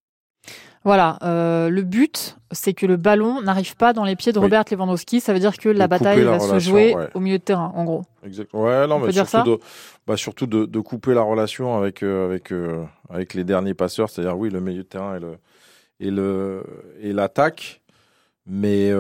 [0.85, 4.64] Voilà, euh, le but, c'est que le ballon n'arrive pas dans les pieds de Robert
[4.70, 5.20] Lewandowski.
[5.20, 8.03] Ça veut dire que la bataille va se jouer au milieu de terrain, en gros.
[8.24, 8.64] Exactement.
[8.64, 9.59] Ouais, non, mais surtout, de,
[10.07, 14.11] bah, surtout de, de, couper la relation avec euh, avec euh, avec les derniers passeurs,
[14.11, 15.39] c'est-à-dire oui, le milieu de terrain et le
[16.01, 16.62] et le
[17.01, 17.80] et l'attaque.
[18.47, 18.93] Mais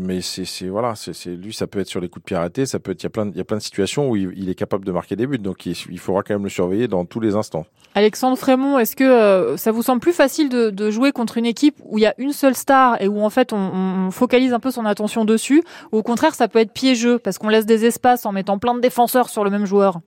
[0.00, 2.64] mais c'est c'est voilà c'est lui ça peut être sur les coups de pied arrêtés
[2.64, 4.48] ça peut être il y a plein il y a plein de situations où il,
[4.48, 7.04] est capable de marquer des buts donc il, il, faudra quand même le surveiller dans
[7.04, 7.66] tous les instants.
[7.94, 11.46] Alexandre Frémont est-ce que euh, ça vous semble plus facile de, de, jouer contre une
[11.46, 14.52] équipe où il y a une seule star et où en fait on, on focalise
[14.52, 17.66] un peu son attention dessus ou au contraire ça peut être piégeux parce qu'on laisse
[17.66, 20.00] des espaces en mettant plein de défenseurs sur le même joueur?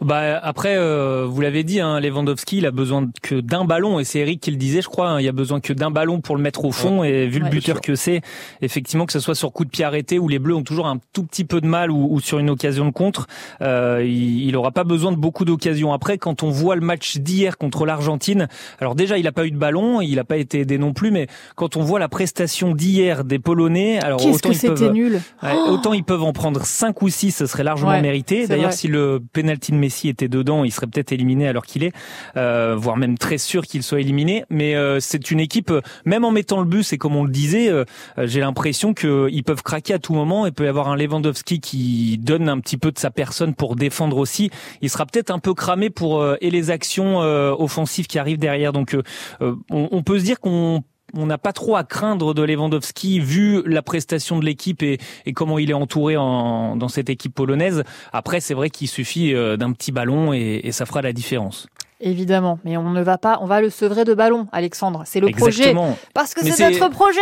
[0.00, 4.04] Bah après, euh, vous l'avez dit, hein, Lewandowski, il a besoin que d'un ballon, et
[4.04, 5.10] c'est Eric qui le disait, je crois.
[5.10, 7.48] Hein, il a besoin que d'un ballon pour le mettre au fond, et vu le
[7.48, 8.22] buteur que c'est,
[8.62, 10.98] effectivement, que ce soit sur coup de pied arrêté où les Bleus ont toujours un
[11.12, 13.26] tout petit peu de mal ou, sur une occasion de contre,
[13.62, 15.92] euh, il n'aura pas besoin de beaucoup d'occasions.
[15.92, 18.48] Après, quand on voit le match d'hier contre l'Argentine,
[18.80, 21.10] alors déjà, il n'a pas eu de ballon, il n'a pas été aidé non plus,
[21.10, 21.26] mais
[21.56, 25.20] quand on voit la prestation d'hier des Polonais, alors autant ils peuvent, nul.
[25.68, 28.46] autant ils peuvent en prendre 5 ou 6, ce serait largement mérité.
[28.46, 31.92] D'ailleurs, si le penalty Messi était dedans, il serait peut-être éliminé alors qu'il est,
[32.36, 34.44] euh, voire même très sûr qu'il soit éliminé.
[34.50, 35.72] Mais euh, c'est une équipe,
[36.04, 37.84] même en mettant le bus, et comme on le disait, euh,
[38.18, 40.46] j'ai l'impression qu'ils peuvent craquer à tout moment.
[40.46, 43.76] Il peut y avoir un Lewandowski qui donne un petit peu de sa personne pour
[43.76, 44.50] défendre aussi.
[44.82, 48.72] Il sera peut-être un peu cramé pour et les actions offensives qui arrivent derrière.
[48.72, 48.96] Donc
[49.40, 50.82] on, on peut se dire qu'on
[51.14, 54.98] on n'a pas trop à craindre de Lewandowski vu la prestation de l'équipe et,
[55.34, 57.84] comment il est entouré en, dans cette équipe polonaise.
[58.12, 61.68] Après, c'est vrai qu'il suffit euh, d'un petit ballon et ça fera la différence.
[62.00, 65.02] Évidemment, mais on ne va pas, on va le sevrer de ballon, Alexandre.
[65.04, 65.82] C'est le Exactement.
[65.82, 66.00] projet.
[66.14, 67.20] Parce que c'est notre projet.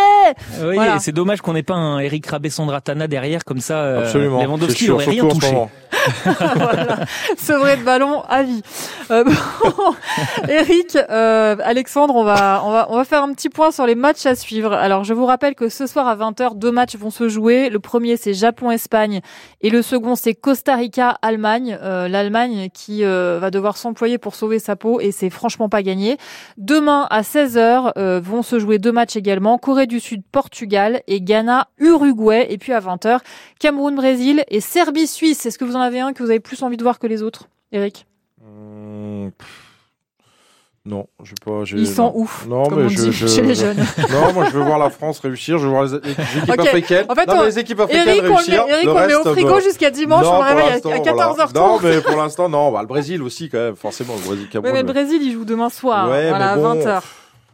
[0.61, 0.99] Oui, voilà.
[1.01, 3.79] c'est dommage qu'on n'ait pas un Eric Rabessandratana derrière comme ça.
[3.79, 4.43] Euh, Absolument.
[4.43, 5.57] Lewandowski n'aurait rien touché.
[6.25, 6.99] voilà.
[7.37, 8.63] Sevrer de ballon à vie.
[9.11, 9.33] Euh, bon,
[10.49, 13.95] Eric, euh, Alexandre, on va, on va, on va faire un petit point sur les
[13.95, 14.73] matchs à suivre.
[14.73, 17.69] Alors, je vous rappelle que ce soir à 20h, deux matchs vont se jouer.
[17.71, 19.21] Le premier, c'est Japon-Espagne
[19.61, 21.79] et le second, c'est Costa Rica-Allemagne.
[21.83, 26.17] Euh, L'Allemagne qui euh, va devoir s'employer pour sauver peau et c'est franchement pas gagné.
[26.57, 29.59] Demain à 16h euh, vont se jouer deux matchs également.
[29.59, 32.47] Corée du Sud, Portugal et Ghana, Uruguay.
[32.51, 33.21] Et puis à 20h,
[33.59, 35.47] Cameroun, Brésil et Serbie, Suisse.
[35.47, 37.23] Est-ce que vous en avez un que vous avez plus envie de voir que les
[37.23, 38.07] autres, Eric?
[38.43, 39.29] Mmh,
[40.89, 41.63] non, je pas.
[41.73, 42.13] Ils sont non.
[42.17, 42.47] ouf.
[42.49, 43.77] Non, comme mais on je, dit je, chez les jeunes.
[44.11, 45.59] non, moi je veux voir la France réussir.
[45.59, 46.59] Je veux voir les, les équipes Ok.
[46.61, 47.07] africaines.
[47.09, 48.65] En fait, non, on- les équipes africaines Eric, on réussir.
[48.67, 50.25] met, Eric, le on met au frigo bah, jusqu'à dimanche.
[50.25, 51.33] non, on le pour réveille à, l'instant, à voilà.
[51.47, 51.55] 14h30.
[51.55, 52.73] Non, mais pour l'instant, non.
[52.73, 53.77] Bah, le Brésil aussi, quand même.
[53.77, 54.73] Forcément, le Brésil, Oui, Cameroun.
[54.73, 56.09] mais le Brésil, il joue demain soir.
[56.09, 56.71] Ouais, voilà, bon.
[56.71, 57.03] à 20h.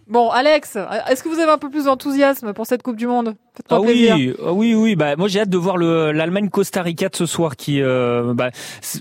[0.07, 0.77] Bon, Alex,
[1.09, 3.35] est-ce que vous avez un peu plus d'enthousiasme pour cette Coupe du Monde?
[3.71, 4.97] Ah oui, ah oui, oui.
[4.97, 7.57] Bah moi j'ai hâte de voir le l'Allemagne Costa Rica de ce soir.
[7.57, 8.51] Qui, euh, bah,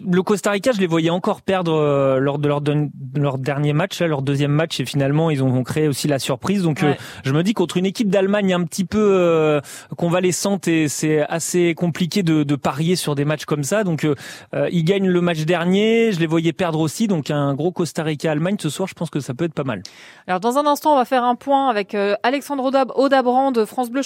[0.09, 3.73] le Costa Rica, je les voyais encore perdre euh, lors de leur, de leur dernier
[3.73, 6.63] match, là, leur deuxième match, et finalement ils ont, ont créé aussi la surprise.
[6.63, 6.93] Donc euh,
[7.23, 9.59] je me dis contre une équipe d'Allemagne un petit peu euh,
[9.97, 13.83] convalescente et c'est assez compliqué de, de parier sur des matchs comme ça.
[13.83, 14.15] Donc euh,
[14.53, 17.07] euh, ils gagnent le match dernier, je les voyais perdre aussi.
[17.07, 19.63] Donc un gros Costa Rica Allemagne ce soir, je pense que ça peut être pas
[19.63, 19.81] mal.
[20.27, 23.65] Alors dans un instant, on va faire un point avec euh, Alexandre Audab- Audabrand de
[23.65, 24.03] France Bleu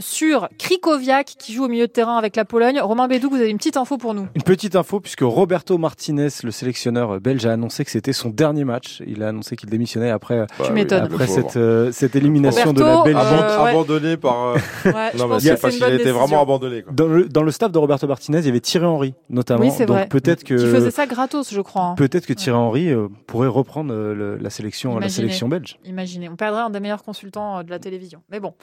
[0.00, 2.80] Sur Krikoviak qui joue au milieu de terrain avec la Pologne.
[2.80, 4.26] Romain Bédou, vous avez une petite info pour nous.
[4.34, 8.64] Une petite info, puisque Roberto Martinez, le sélectionneur belge, a annoncé que c'était son dernier
[8.64, 9.02] match.
[9.06, 11.04] Il a annoncé qu'il démissionnait après, m'étonnes.
[11.04, 13.22] après cette, euh, cette élimination de la Belgique.
[13.32, 13.70] euh, ouais.
[13.70, 14.46] Abandonné par.
[14.48, 14.54] euh,
[14.86, 16.18] Ouais, non, mais pense c'est parce qu'il était décision.
[16.18, 16.82] vraiment abandonné.
[16.82, 16.92] Quoi.
[16.92, 19.60] Dans le, dans le staff de Roberto Martinez, il y avait Thierry Henry, notamment.
[19.62, 20.08] Oui, c'est Donc vrai.
[20.08, 20.54] peut-être que.
[20.54, 21.82] Qui faisait ça gratos, je crois.
[21.82, 21.94] hein.
[21.96, 25.78] Peut-être que Thierry Henry euh, pourrait reprendre euh, le- la sélection, la sélection belge.
[25.84, 28.20] Imaginez, on perdrait un des meilleurs consultants euh, de la télévision.
[28.30, 28.54] Mais bon,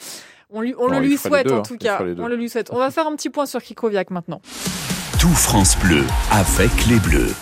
[0.49, 1.61] on, lui, on Non, le lui souhaite deux, en hein.
[1.61, 1.99] tout cas.
[2.17, 2.69] On le lui souhaite.
[2.71, 4.41] On va faire un petit point sur Krikoviak maintenant.
[5.19, 7.33] Tout France Bleu avec les Bleus.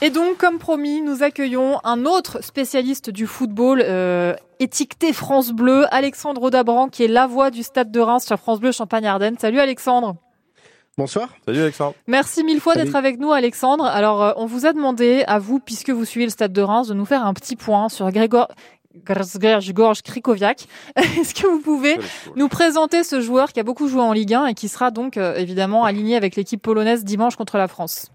[0.00, 5.86] Et donc, comme promis, nous accueillons un autre spécialiste du football euh, étiqueté France Bleu,
[5.92, 9.36] Alexandre Audabran, qui est la voix du Stade de Reims sur France Bleu Champagne-Ardenne.
[9.38, 10.14] Salut Alexandre.
[10.96, 11.30] Bonsoir.
[11.46, 11.94] Salut Alexandre.
[12.06, 13.84] Merci mille fois d'être avec nous, Alexandre.
[13.84, 16.88] Alors, euh, on vous a demandé, à vous, puisque vous suivez le Stade de Reims,
[16.88, 18.48] de nous faire un petit point sur Grégor...
[19.72, 20.66] Gorge Krikoviak.
[20.96, 21.96] Est-ce que vous pouvez
[22.36, 25.16] nous présenter ce joueur qui a beaucoup joué en Ligue 1 et qui sera donc
[25.16, 28.10] euh, évidemment aligné avec l'équipe polonaise dimanche contre la France?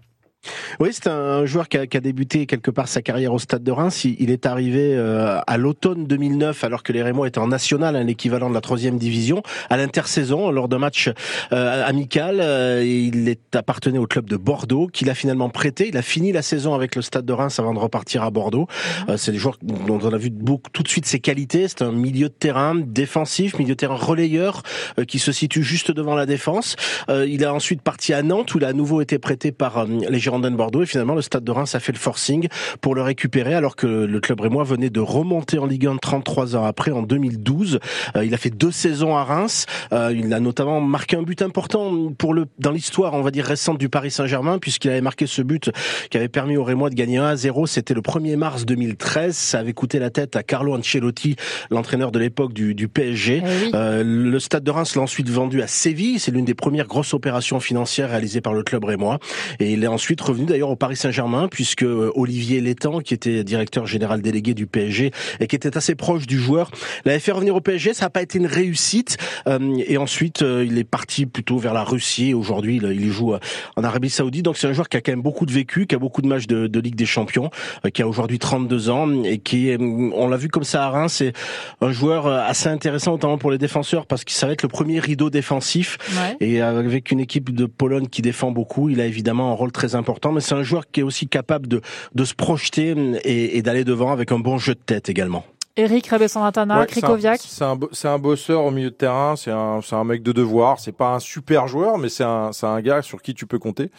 [0.80, 3.62] Oui, c'est un joueur qui a, qui a débuté quelque part sa carrière au Stade
[3.62, 4.04] de Reims.
[4.04, 7.96] Il, il est arrivé euh, à l'automne 2009, alors que les Rémois étaient en national,
[7.96, 11.10] hein, l'équivalent de la troisième division, à l'intersaison, lors d'un match
[11.52, 12.40] euh, amical.
[12.40, 15.88] Euh, il est appartenait au club de Bordeaux, qu'il a finalement prêté.
[15.88, 18.66] Il a fini la saison avec le Stade de Reims avant de repartir à Bordeaux.
[19.08, 21.68] Euh, c'est des joueurs dont on a vu beaucoup, tout de suite ses qualités.
[21.68, 24.62] C'est un milieu de terrain défensif, milieu de terrain relayeur,
[24.98, 26.76] euh, qui se situe juste devant la défense.
[27.08, 29.86] Euh, il a ensuite parti à Nantes, où il a à nouveau été prêté par
[29.86, 30.82] les Girondins de Bordeaux.
[30.82, 32.48] Et finalement, le Stade de Reims a fait le forcing
[32.80, 36.56] pour le récupérer, alors que le club rémois venait de remonter en Ligue 1 33
[36.56, 37.78] ans après, en 2012.
[38.16, 39.66] Euh, il a fait deux saisons à Reims.
[39.92, 43.44] Euh, il a notamment marqué un but important pour le dans l'histoire, on va dire
[43.44, 45.70] récente du Paris Saint-Germain, puisqu'il avait marqué ce but
[46.10, 47.66] qui avait permis aux Rémois de gagner 1 à 0.
[47.66, 49.36] C'était le 1er mars 2013.
[49.36, 51.36] Ça avait coûté la tête à Carlo Ancelotti,
[51.70, 53.42] l'entraîneur de l'époque du, du PSG.
[53.44, 53.70] Eh oui.
[53.74, 56.18] Euh, le Stade de Reims l'a ensuite vendu à Séville.
[56.18, 59.18] C'est l'une des premières grosses opérations financières réalisées par le club rémois.
[59.60, 63.44] Et il est ensuite revenu d'ailleurs au Paris Saint-Germain, puisque euh, Olivier Létang, qui était
[63.44, 65.10] directeur général délégué du PSG
[65.40, 66.70] et qui était assez proche du joueur,
[67.04, 67.94] l'avait fait revenir au PSG.
[67.94, 69.16] Ça n'a pas été une réussite.
[69.46, 72.34] Euh, et ensuite, euh, il est parti plutôt vers la Russie.
[72.34, 73.34] Aujourd'hui, il, joue
[73.76, 74.44] en Arabie Saoudite.
[74.44, 76.26] Donc c'est un joueur qui a quand même beaucoup de vécu, qui a beaucoup de
[76.26, 77.50] matchs de, de Ligue des Champions,
[77.92, 81.14] qui a aujourd'hui 32 ans et qui, est, on l'a vu comme ça à Reims,
[81.18, 81.32] c'est
[81.80, 85.00] un joueur assez intéressant, notamment pour les défenseurs, parce que ça va être le premier
[85.00, 85.98] rideau défensif.
[86.10, 86.36] Ouais.
[86.40, 89.94] Et avec une équipe de Pologne qui défend beaucoup, il a évidemment un rôle très
[89.94, 90.03] important.
[90.32, 91.80] Mais c'est un joueur qui est aussi capable de,
[92.14, 92.94] de se projeter
[93.24, 95.44] et, et d'aller devant avec un bon jeu de tête également.
[95.76, 97.40] Eric Rebesantana, Ouais, c'est un- Krikoviak.
[97.44, 100.22] C'est un, bo- c'est un bosseur au milieu de terrain, c'est un, c'est un mec
[100.22, 100.78] de devoir.
[100.78, 103.58] C'est pas un super joueur, mais c'est un, c'est un gars sur qui tu peux
[103.58, 103.90] compter.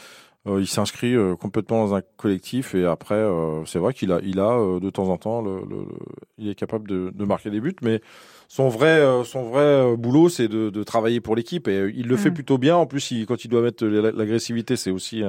[0.48, 4.20] Euh, il s'inscrit euh, complètement dans un collectif et après, euh, c'est vrai qu'il a,
[4.24, 5.88] il a euh, de temps en temps, le, le- le-
[6.38, 8.00] il est capable de, de marquer des buts, mais
[8.48, 12.30] son vrai, son vrai boulot, c'est de, de, travailler pour l'équipe et il le fait
[12.30, 12.34] mm.
[12.34, 12.76] plutôt bien.
[12.76, 15.24] En plus, il, quand il doit mettre l'agressivité, c'est aussi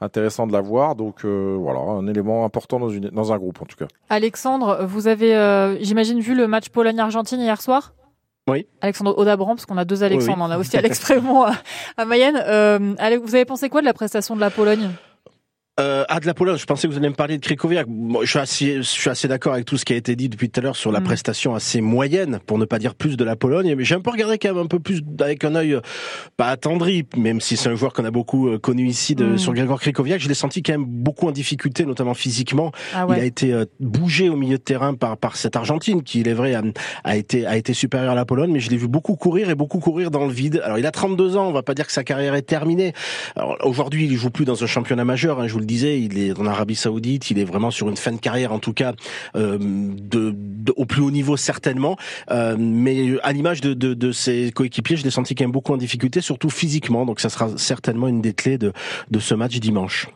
[0.00, 0.94] intéressant de la voir.
[0.94, 3.86] Donc voilà, un élément important dans, une, dans un groupe en tout cas.
[4.08, 7.92] Alexandre, vous avez, j'imagine, vu le match Pologne-Argentine hier soir?
[8.48, 8.66] Oui.
[8.80, 10.44] Alexandre Audabran, parce qu'on a deux Alexandres.
[10.46, 11.46] On a aussi Alex Frémont
[11.96, 12.40] à, Mayenne.
[12.46, 14.90] Euh, vous avez pensé quoi de la prestation de la Pologne?
[15.78, 17.86] Euh, ah, de la Pologne, je pensais que vous alliez me parler de Krikoviak.
[18.22, 20.48] je suis assez, je suis assez d'accord avec tout ce qui a été dit depuis
[20.48, 21.04] tout à l'heure sur la mm.
[21.04, 23.74] prestation assez moyenne, pour ne pas dire plus de la Pologne.
[23.76, 25.78] Mais j'ai un peu regardé quand même un peu plus avec un œil
[26.38, 29.38] pas attendri, même si c'est un joueur qu'on a beaucoup euh, connu ici de, mm.
[29.38, 30.18] sur Grigor Krikoviak.
[30.18, 32.72] Je l'ai senti quand même beaucoup en difficulté, notamment physiquement.
[32.94, 36.20] Ah Il a été euh, bougé au milieu de terrain par par cette Argentine qui,
[36.20, 36.62] il est vrai, a,
[37.04, 39.54] a été a été supérieure à la Pologne, mais je l'ai vu beaucoup courir et
[39.54, 40.62] beaucoup courir dans le vide.
[40.64, 42.94] Alors il a 32 ans, on va pas dire que sa carrière est terminée.
[43.62, 45.38] Aujourd'hui, il joue plus dans un championnat majeur.
[45.40, 47.96] Hein, je vous le disais, il est en Arabie Saoudite, il est vraiment sur une
[47.96, 48.94] fin de carrière en tout cas
[49.36, 50.34] euh, de,
[50.76, 51.96] au plus haut niveau certainement.
[52.30, 55.72] Euh, mais à l'image de, de, de, ses coéquipiers, je l'ai senti quand même beaucoup
[55.72, 57.06] en difficulté, surtout physiquement.
[57.06, 58.72] Donc ça sera certainement une des clés de,
[59.10, 60.08] de ce match dimanche.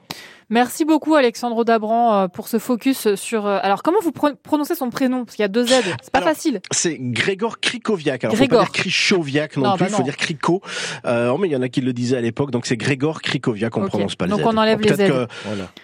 [0.51, 3.47] Merci beaucoup Alexandre Dabran euh, pour ce focus sur.
[3.47, 5.25] Euh, alors comment vous prononcez son prénom?
[5.25, 5.75] Parce qu'il y a deux Z.
[6.03, 6.61] C'est pas facile.
[6.73, 8.25] C'est Grégor Krikoviak.
[8.25, 8.59] Alors Grégor.
[8.59, 9.87] faut pas dire Krichoviak non, plus.
[9.87, 10.61] Il bah faut dire Kriko.
[11.05, 12.51] Euh, oh, mais il y en a qui le disaient à l'époque.
[12.51, 13.77] Donc c'est Grégor Krikoviak.
[13.77, 14.39] On ne prononce pas le Z.
[14.39, 14.97] Donc on enlève les Z.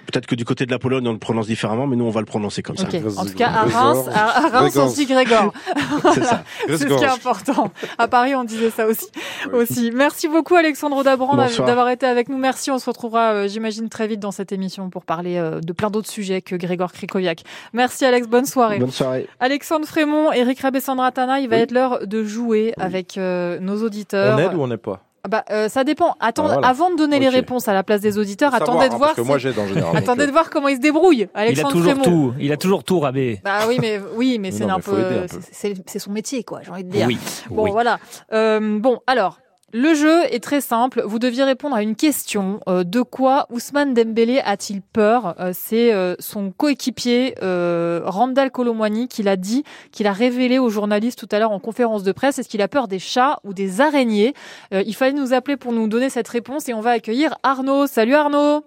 [0.06, 2.20] Peut-être que du côté de la Pologne on le prononce différemment, mais nous on va
[2.20, 2.88] le prononcer comme ça.
[3.16, 5.52] En tout cas à Reims, à Reims on dit Grégor.
[6.12, 6.42] c'est ça.
[6.66, 7.70] c'est ce qui est important.
[7.98, 9.06] À Paris on disait ça aussi.
[9.52, 9.92] Aussi.
[9.94, 12.36] Merci beaucoup Alexandre Dabran d'avoir été avec nous.
[12.36, 12.72] Merci.
[12.72, 16.10] On se retrouvera, j'imagine, très vite dans cette émission pour parler euh, de plein d'autres
[16.10, 17.44] sujets que Grégor Krikoviak.
[17.72, 18.78] Merci Alex, bonne soirée.
[18.78, 19.28] Bonne soirée.
[19.38, 24.36] Alexandre Frémont, Eric Rabessandratana, il va être l'heure de jouer avec euh, nos auditeurs.
[24.36, 25.02] On aide ou on n'est pas?
[25.28, 26.14] Bah, euh, ça dépend.
[26.20, 29.14] Attends, ah, avant de donner les réponses à la place des auditeurs, attendez de voir.
[29.14, 29.96] que moi j'aide en général.
[29.96, 31.28] attendez de voir comment il se débrouille.
[31.34, 32.34] Alexandre il a toujours tout.
[32.38, 33.40] Il a toujours tout, Rabé.
[33.44, 35.26] Bah oui, mais oui, mais c'est un, peu.
[35.50, 36.60] C'est son métier, quoi.
[36.62, 37.06] J'ai envie de dire.
[37.06, 37.18] Oui.
[37.50, 37.98] Bon, voilà.
[38.32, 39.38] Euh, bon, alors.
[39.74, 41.02] Le jeu est très simple.
[41.04, 42.60] Vous deviez répondre à une question.
[42.68, 49.24] Euh, de quoi Ousmane Dembélé a-t-il peur euh, C'est euh, son coéquipier Randall Colomwani qui
[49.24, 52.38] l'a dit, qui l'a révélé aux journalistes tout à l'heure en conférence de presse.
[52.38, 54.34] Est-ce qu'il a peur des chats ou des araignées
[54.70, 57.86] Il fallait nous appeler pour nous donner cette réponse et on va accueillir Arnaud.
[57.86, 58.64] Salut Arnaud.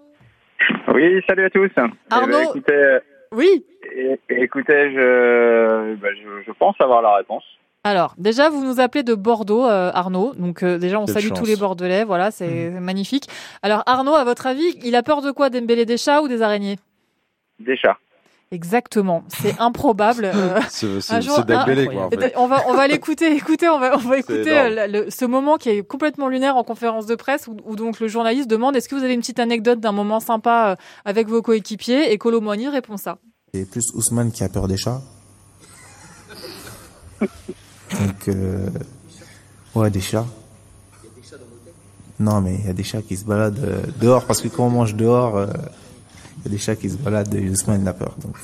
[0.94, 1.70] Oui, salut à tous.
[2.10, 2.26] Arnaud.
[2.28, 2.98] Eh ben, écoutez,
[3.32, 3.64] oui.
[4.28, 7.44] Écoutez, je, ben, je, je pense avoir la réponse.
[7.82, 10.34] Alors, déjà, vous nous appelez de Bordeaux, euh, Arnaud.
[10.34, 12.04] Donc, euh, déjà, on salue tous les Bordelais.
[12.04, 12.80] Voilà, c'est mmh.
[12.80, 13.26] magnifique.
[13.62, 15.48] Alors, Arnaud, à votre avis, il a peur de quoi?
[15.48, 16.78] Dembélé des chats ou des araignées?
[17.58, 17.96] Des chats.
[18.52, 20.24] Exactement, c'est improbable.
[20.24, 20.88] Euh, c'est
[21.46, 22.06] Dembélé, quoi.
[22.06, 22.34] En fait.
[22.36, 23.34] On va, on va l'écouter.
[23.34, 24.50] Écoutez, on va, on va écouter
[25.08, 28.74] ce moment qui est complètement lunaire en conférence de presse où, donc le journaliste demande
[28.74, 32.12] est-ce que vous avez une petite anecdote d'un moment sympa avec vos coéquipiers?
[32.12, 33.18] Et Colomboigny répond ça.
[33.54, 35.00] C'est plus Ousmane qui a peur des chats.
[37.90, 38.68] Donc, euh,
[39.74, 40.26] ouais, des chats.
[42.18, 44.66] Non, mais il y a des chats qui se baladent euh, dehors, parce que quand
[44.66, 45.46] on mange dehors, euh,
[46.38, 48.14] il y a des chats qui se baladent justement, il a peur.
[48.22, 48.36] Donc,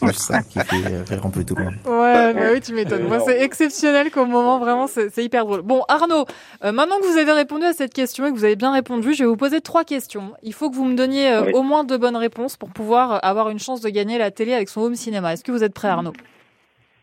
[0.00, 1.74] c'est ça qui fait rire un peu tout le monde.
[1.84, 3.06] Ouais, mais oui, tu m'étonnes.
[3.06, 5.62] Moi, c'est exceptionnel comme moment, vraiment, c'est hyper drôle.
[5.62, 6.26] Bon, Arnaud,
[6.62, 9.24] maintenant que vous avez répondu à cette question et que vous avez bien répondu, je
[9.24, 10.32] vais vous poser trois questions.
[10.42, 13.58] Il faut que vous me donniez au moins deux bonnes réponses pour pouvoir avoir une
[13.58, 15.32] chance de gagner la télé avec son home cinéma.
[15.32, 16.12] Est-ce que vous êtes prêt, Arnaud?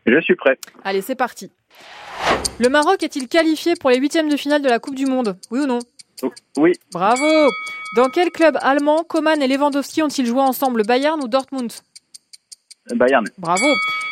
[0.06, 0.58] Je suis prêt.
[0.84, 1.50] Allez, c'est parti.
[2.58, 5.36] Le Maroc est-il qualifié pour les huitièmes de finale de la Coupe du Monde?
[5.50, 5.78] Oui ou non?
[6.56, 6.72] Oui.
[6.92, 7.50] Bravo.
[7.96, 11.72] Dans quel club allemand Coman et Lewandowski ont-ils joué ensemble Bayern ou Dortmund?
[12.94, 13.26] Bayern.
[13.36, 13.66] Bravo.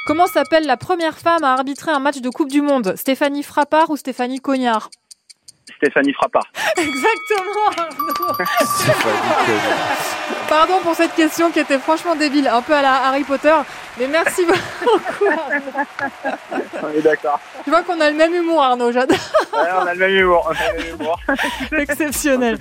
[0.07, 2.95] Comment s'appelle la première femme à arbitrer un match de Coupe du Monde?
[2.97, 4.91] Stéphanie Frappard ou Stéphanie Cognard?
[5.79, 6.47] Stéphanie Frappard.
[6.77, 7.89] Exactement,
[10.49, 13.55] Pardon pour cette question qui était franchement débile, un peu à la Harry Potter,
[13.99, 15.33] mais merci beaucoup.
[16.83, 17.41] On est d'accord.
[17.63, 19.17] Tu vois qu'on a le même humour, Arnaud, j'adore.
[19.53, 20.51] Ouais, on a le même humour.
[21.79, 22.59] Exceptionnel.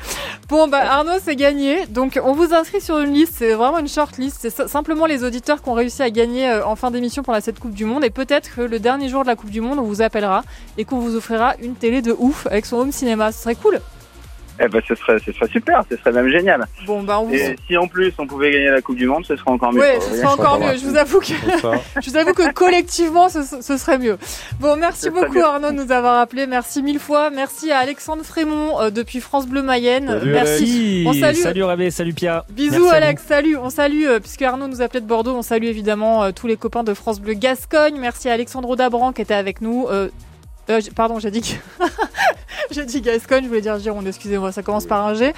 [0.48, 1.86] Bon, bah Arnaud, c'est gagné.
[1.88, 3.36] Donc, on vous inscrit sur une liste.
[3.38, 4.38] C'est vraiment une short list.
[4.42, 7.42] C'est simplement les auditeurs qui ont réussi à gagner euh, en fin d'émission pour la
[7.42, 8.04] cette Coupe du Monde.
[8.04, 10.44] Et peut-être que le dernier jour de la Coupe du Monde, on vous appellera
[10.78, 13.32] et qu'on vous offrira une télé de ouf avec son home cinéma.
[13.32, 13.80] Ce serait cool.
[14.60, 16.66] Eh ben, ce serait, ce serait super, ce serait même génial.
[16.86, 17.34] Bon, bah, on vous...
[17.34, 19.82] Et si en plus on pouvait gagner la Coupe du Monde, ce serait encore mieux.
[19.82, 20.78] Oui, ce serait encore mieux.
[20.78, 21.26] Je vous avoue que,
[22.02, 24.18] je vous avoue que collectivement, ce, ce serait mieux.
[24.60, 26.46] Bon, merci beaucoup Arnaud de nous avoir appelé.
[26.46, 27.30] Merci mille fois.
[27.32, 30.08] Merci à Alexandre Frémont euh, depuis France Bleu Mayenne.
[30.08, 31.04] Salut, merci.
[31.08, 31.36] On salue.
[31.38, 32.46] Salut Rabé, salut Pia.
[32.50, 33.58] Bisous Alex, salut.
[33.58, 36.58] On salue, euh, puisque Arnaud nous appelait de Bordeaux, on salue évidemment euh, tous les
[36.58, 37.96] copains de France Bleu Gascogne.
[38.00, 39.88] Merci à Alexandre Dabran qui était avec nous.
[40.96, 41.84] Pardon, j'ai dit que...
[42.72, 45.34] J'ai dit Gascogne, je voulais dire Gironde, excusez-moi, ça commence par un G.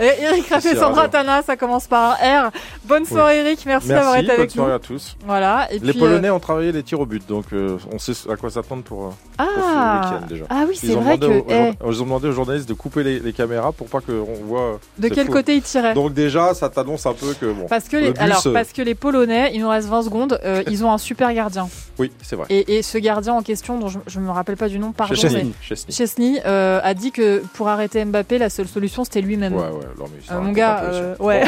[0.00, 2.50] Et Eric Raffet, Sandra Tana, ça commence par un R.
[2.84, 4.62] Bonne soirée Eric, merci, d'avoir été avec nous.
[4.62, 5.16] Bonne soirée à tous.
[5.26, 5.68] Voilà.
[5.72, 7.46] Et les Polonais ont travaillé les tirs au but, donc
[7.92, 9.44] on sait à quoi s'attendre pour, ah.
[9.44, 10.44] ce week-end déjà.
[10.48, 11.42] Ah oui, c'est vrai que...
[11.48, 11.72] Eh.
[11.86, 14.80] Ils ont demandé aux journalistes de couper les, caméras pour pas qu'on voit...
[14.98, 15.94] De quel côté ils tiraient?
[15.94, 17.46] Donc déjà, ça t'annonce un peu que...
[17.46, 20.84] Bon, parce, que les, alors, parce que les Polonais, il nous reste 20 secondes, ils
[20.84, 21.68] ont un super gardien.
[21.98, 22.46] Oui, c'est vrai.
[22.50, 25.52] Et, ce gardien en question, dont je ne me rappelle pas du nom, pardon, Chesney,
[25.90, 29.54] Chesney euh, a dit que pour arrêter Mbappé, la seule solution c'était lui-même.
[29.54, 31.44] Ouais, ouais, euh, mon gars, euh, ouais.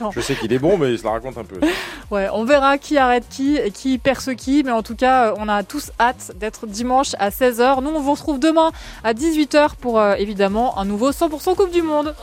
[0.00, 1.60] Bon, je sais qu'il est bon, mais il se la raconte un peu.
[2.10, 5.48] ouais, on verra qui arrête qui et qui perce qui, mais en tout cas, on
[5.48, 7.82] a tous hâte d'être dimanche à 16h.
[7.82, 8.70] Nous, on vous retrouve demain
[9.04, 12.14] à 18h pour évidemment un nouveau 100% Coupe du Monde.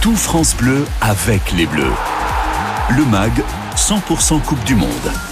[0.00, 1.92] Tout France Bleu avec les Bleus.
[2.96, 3.32] Le MAG
[3.76, 5.31] 100% Coupe du Monde.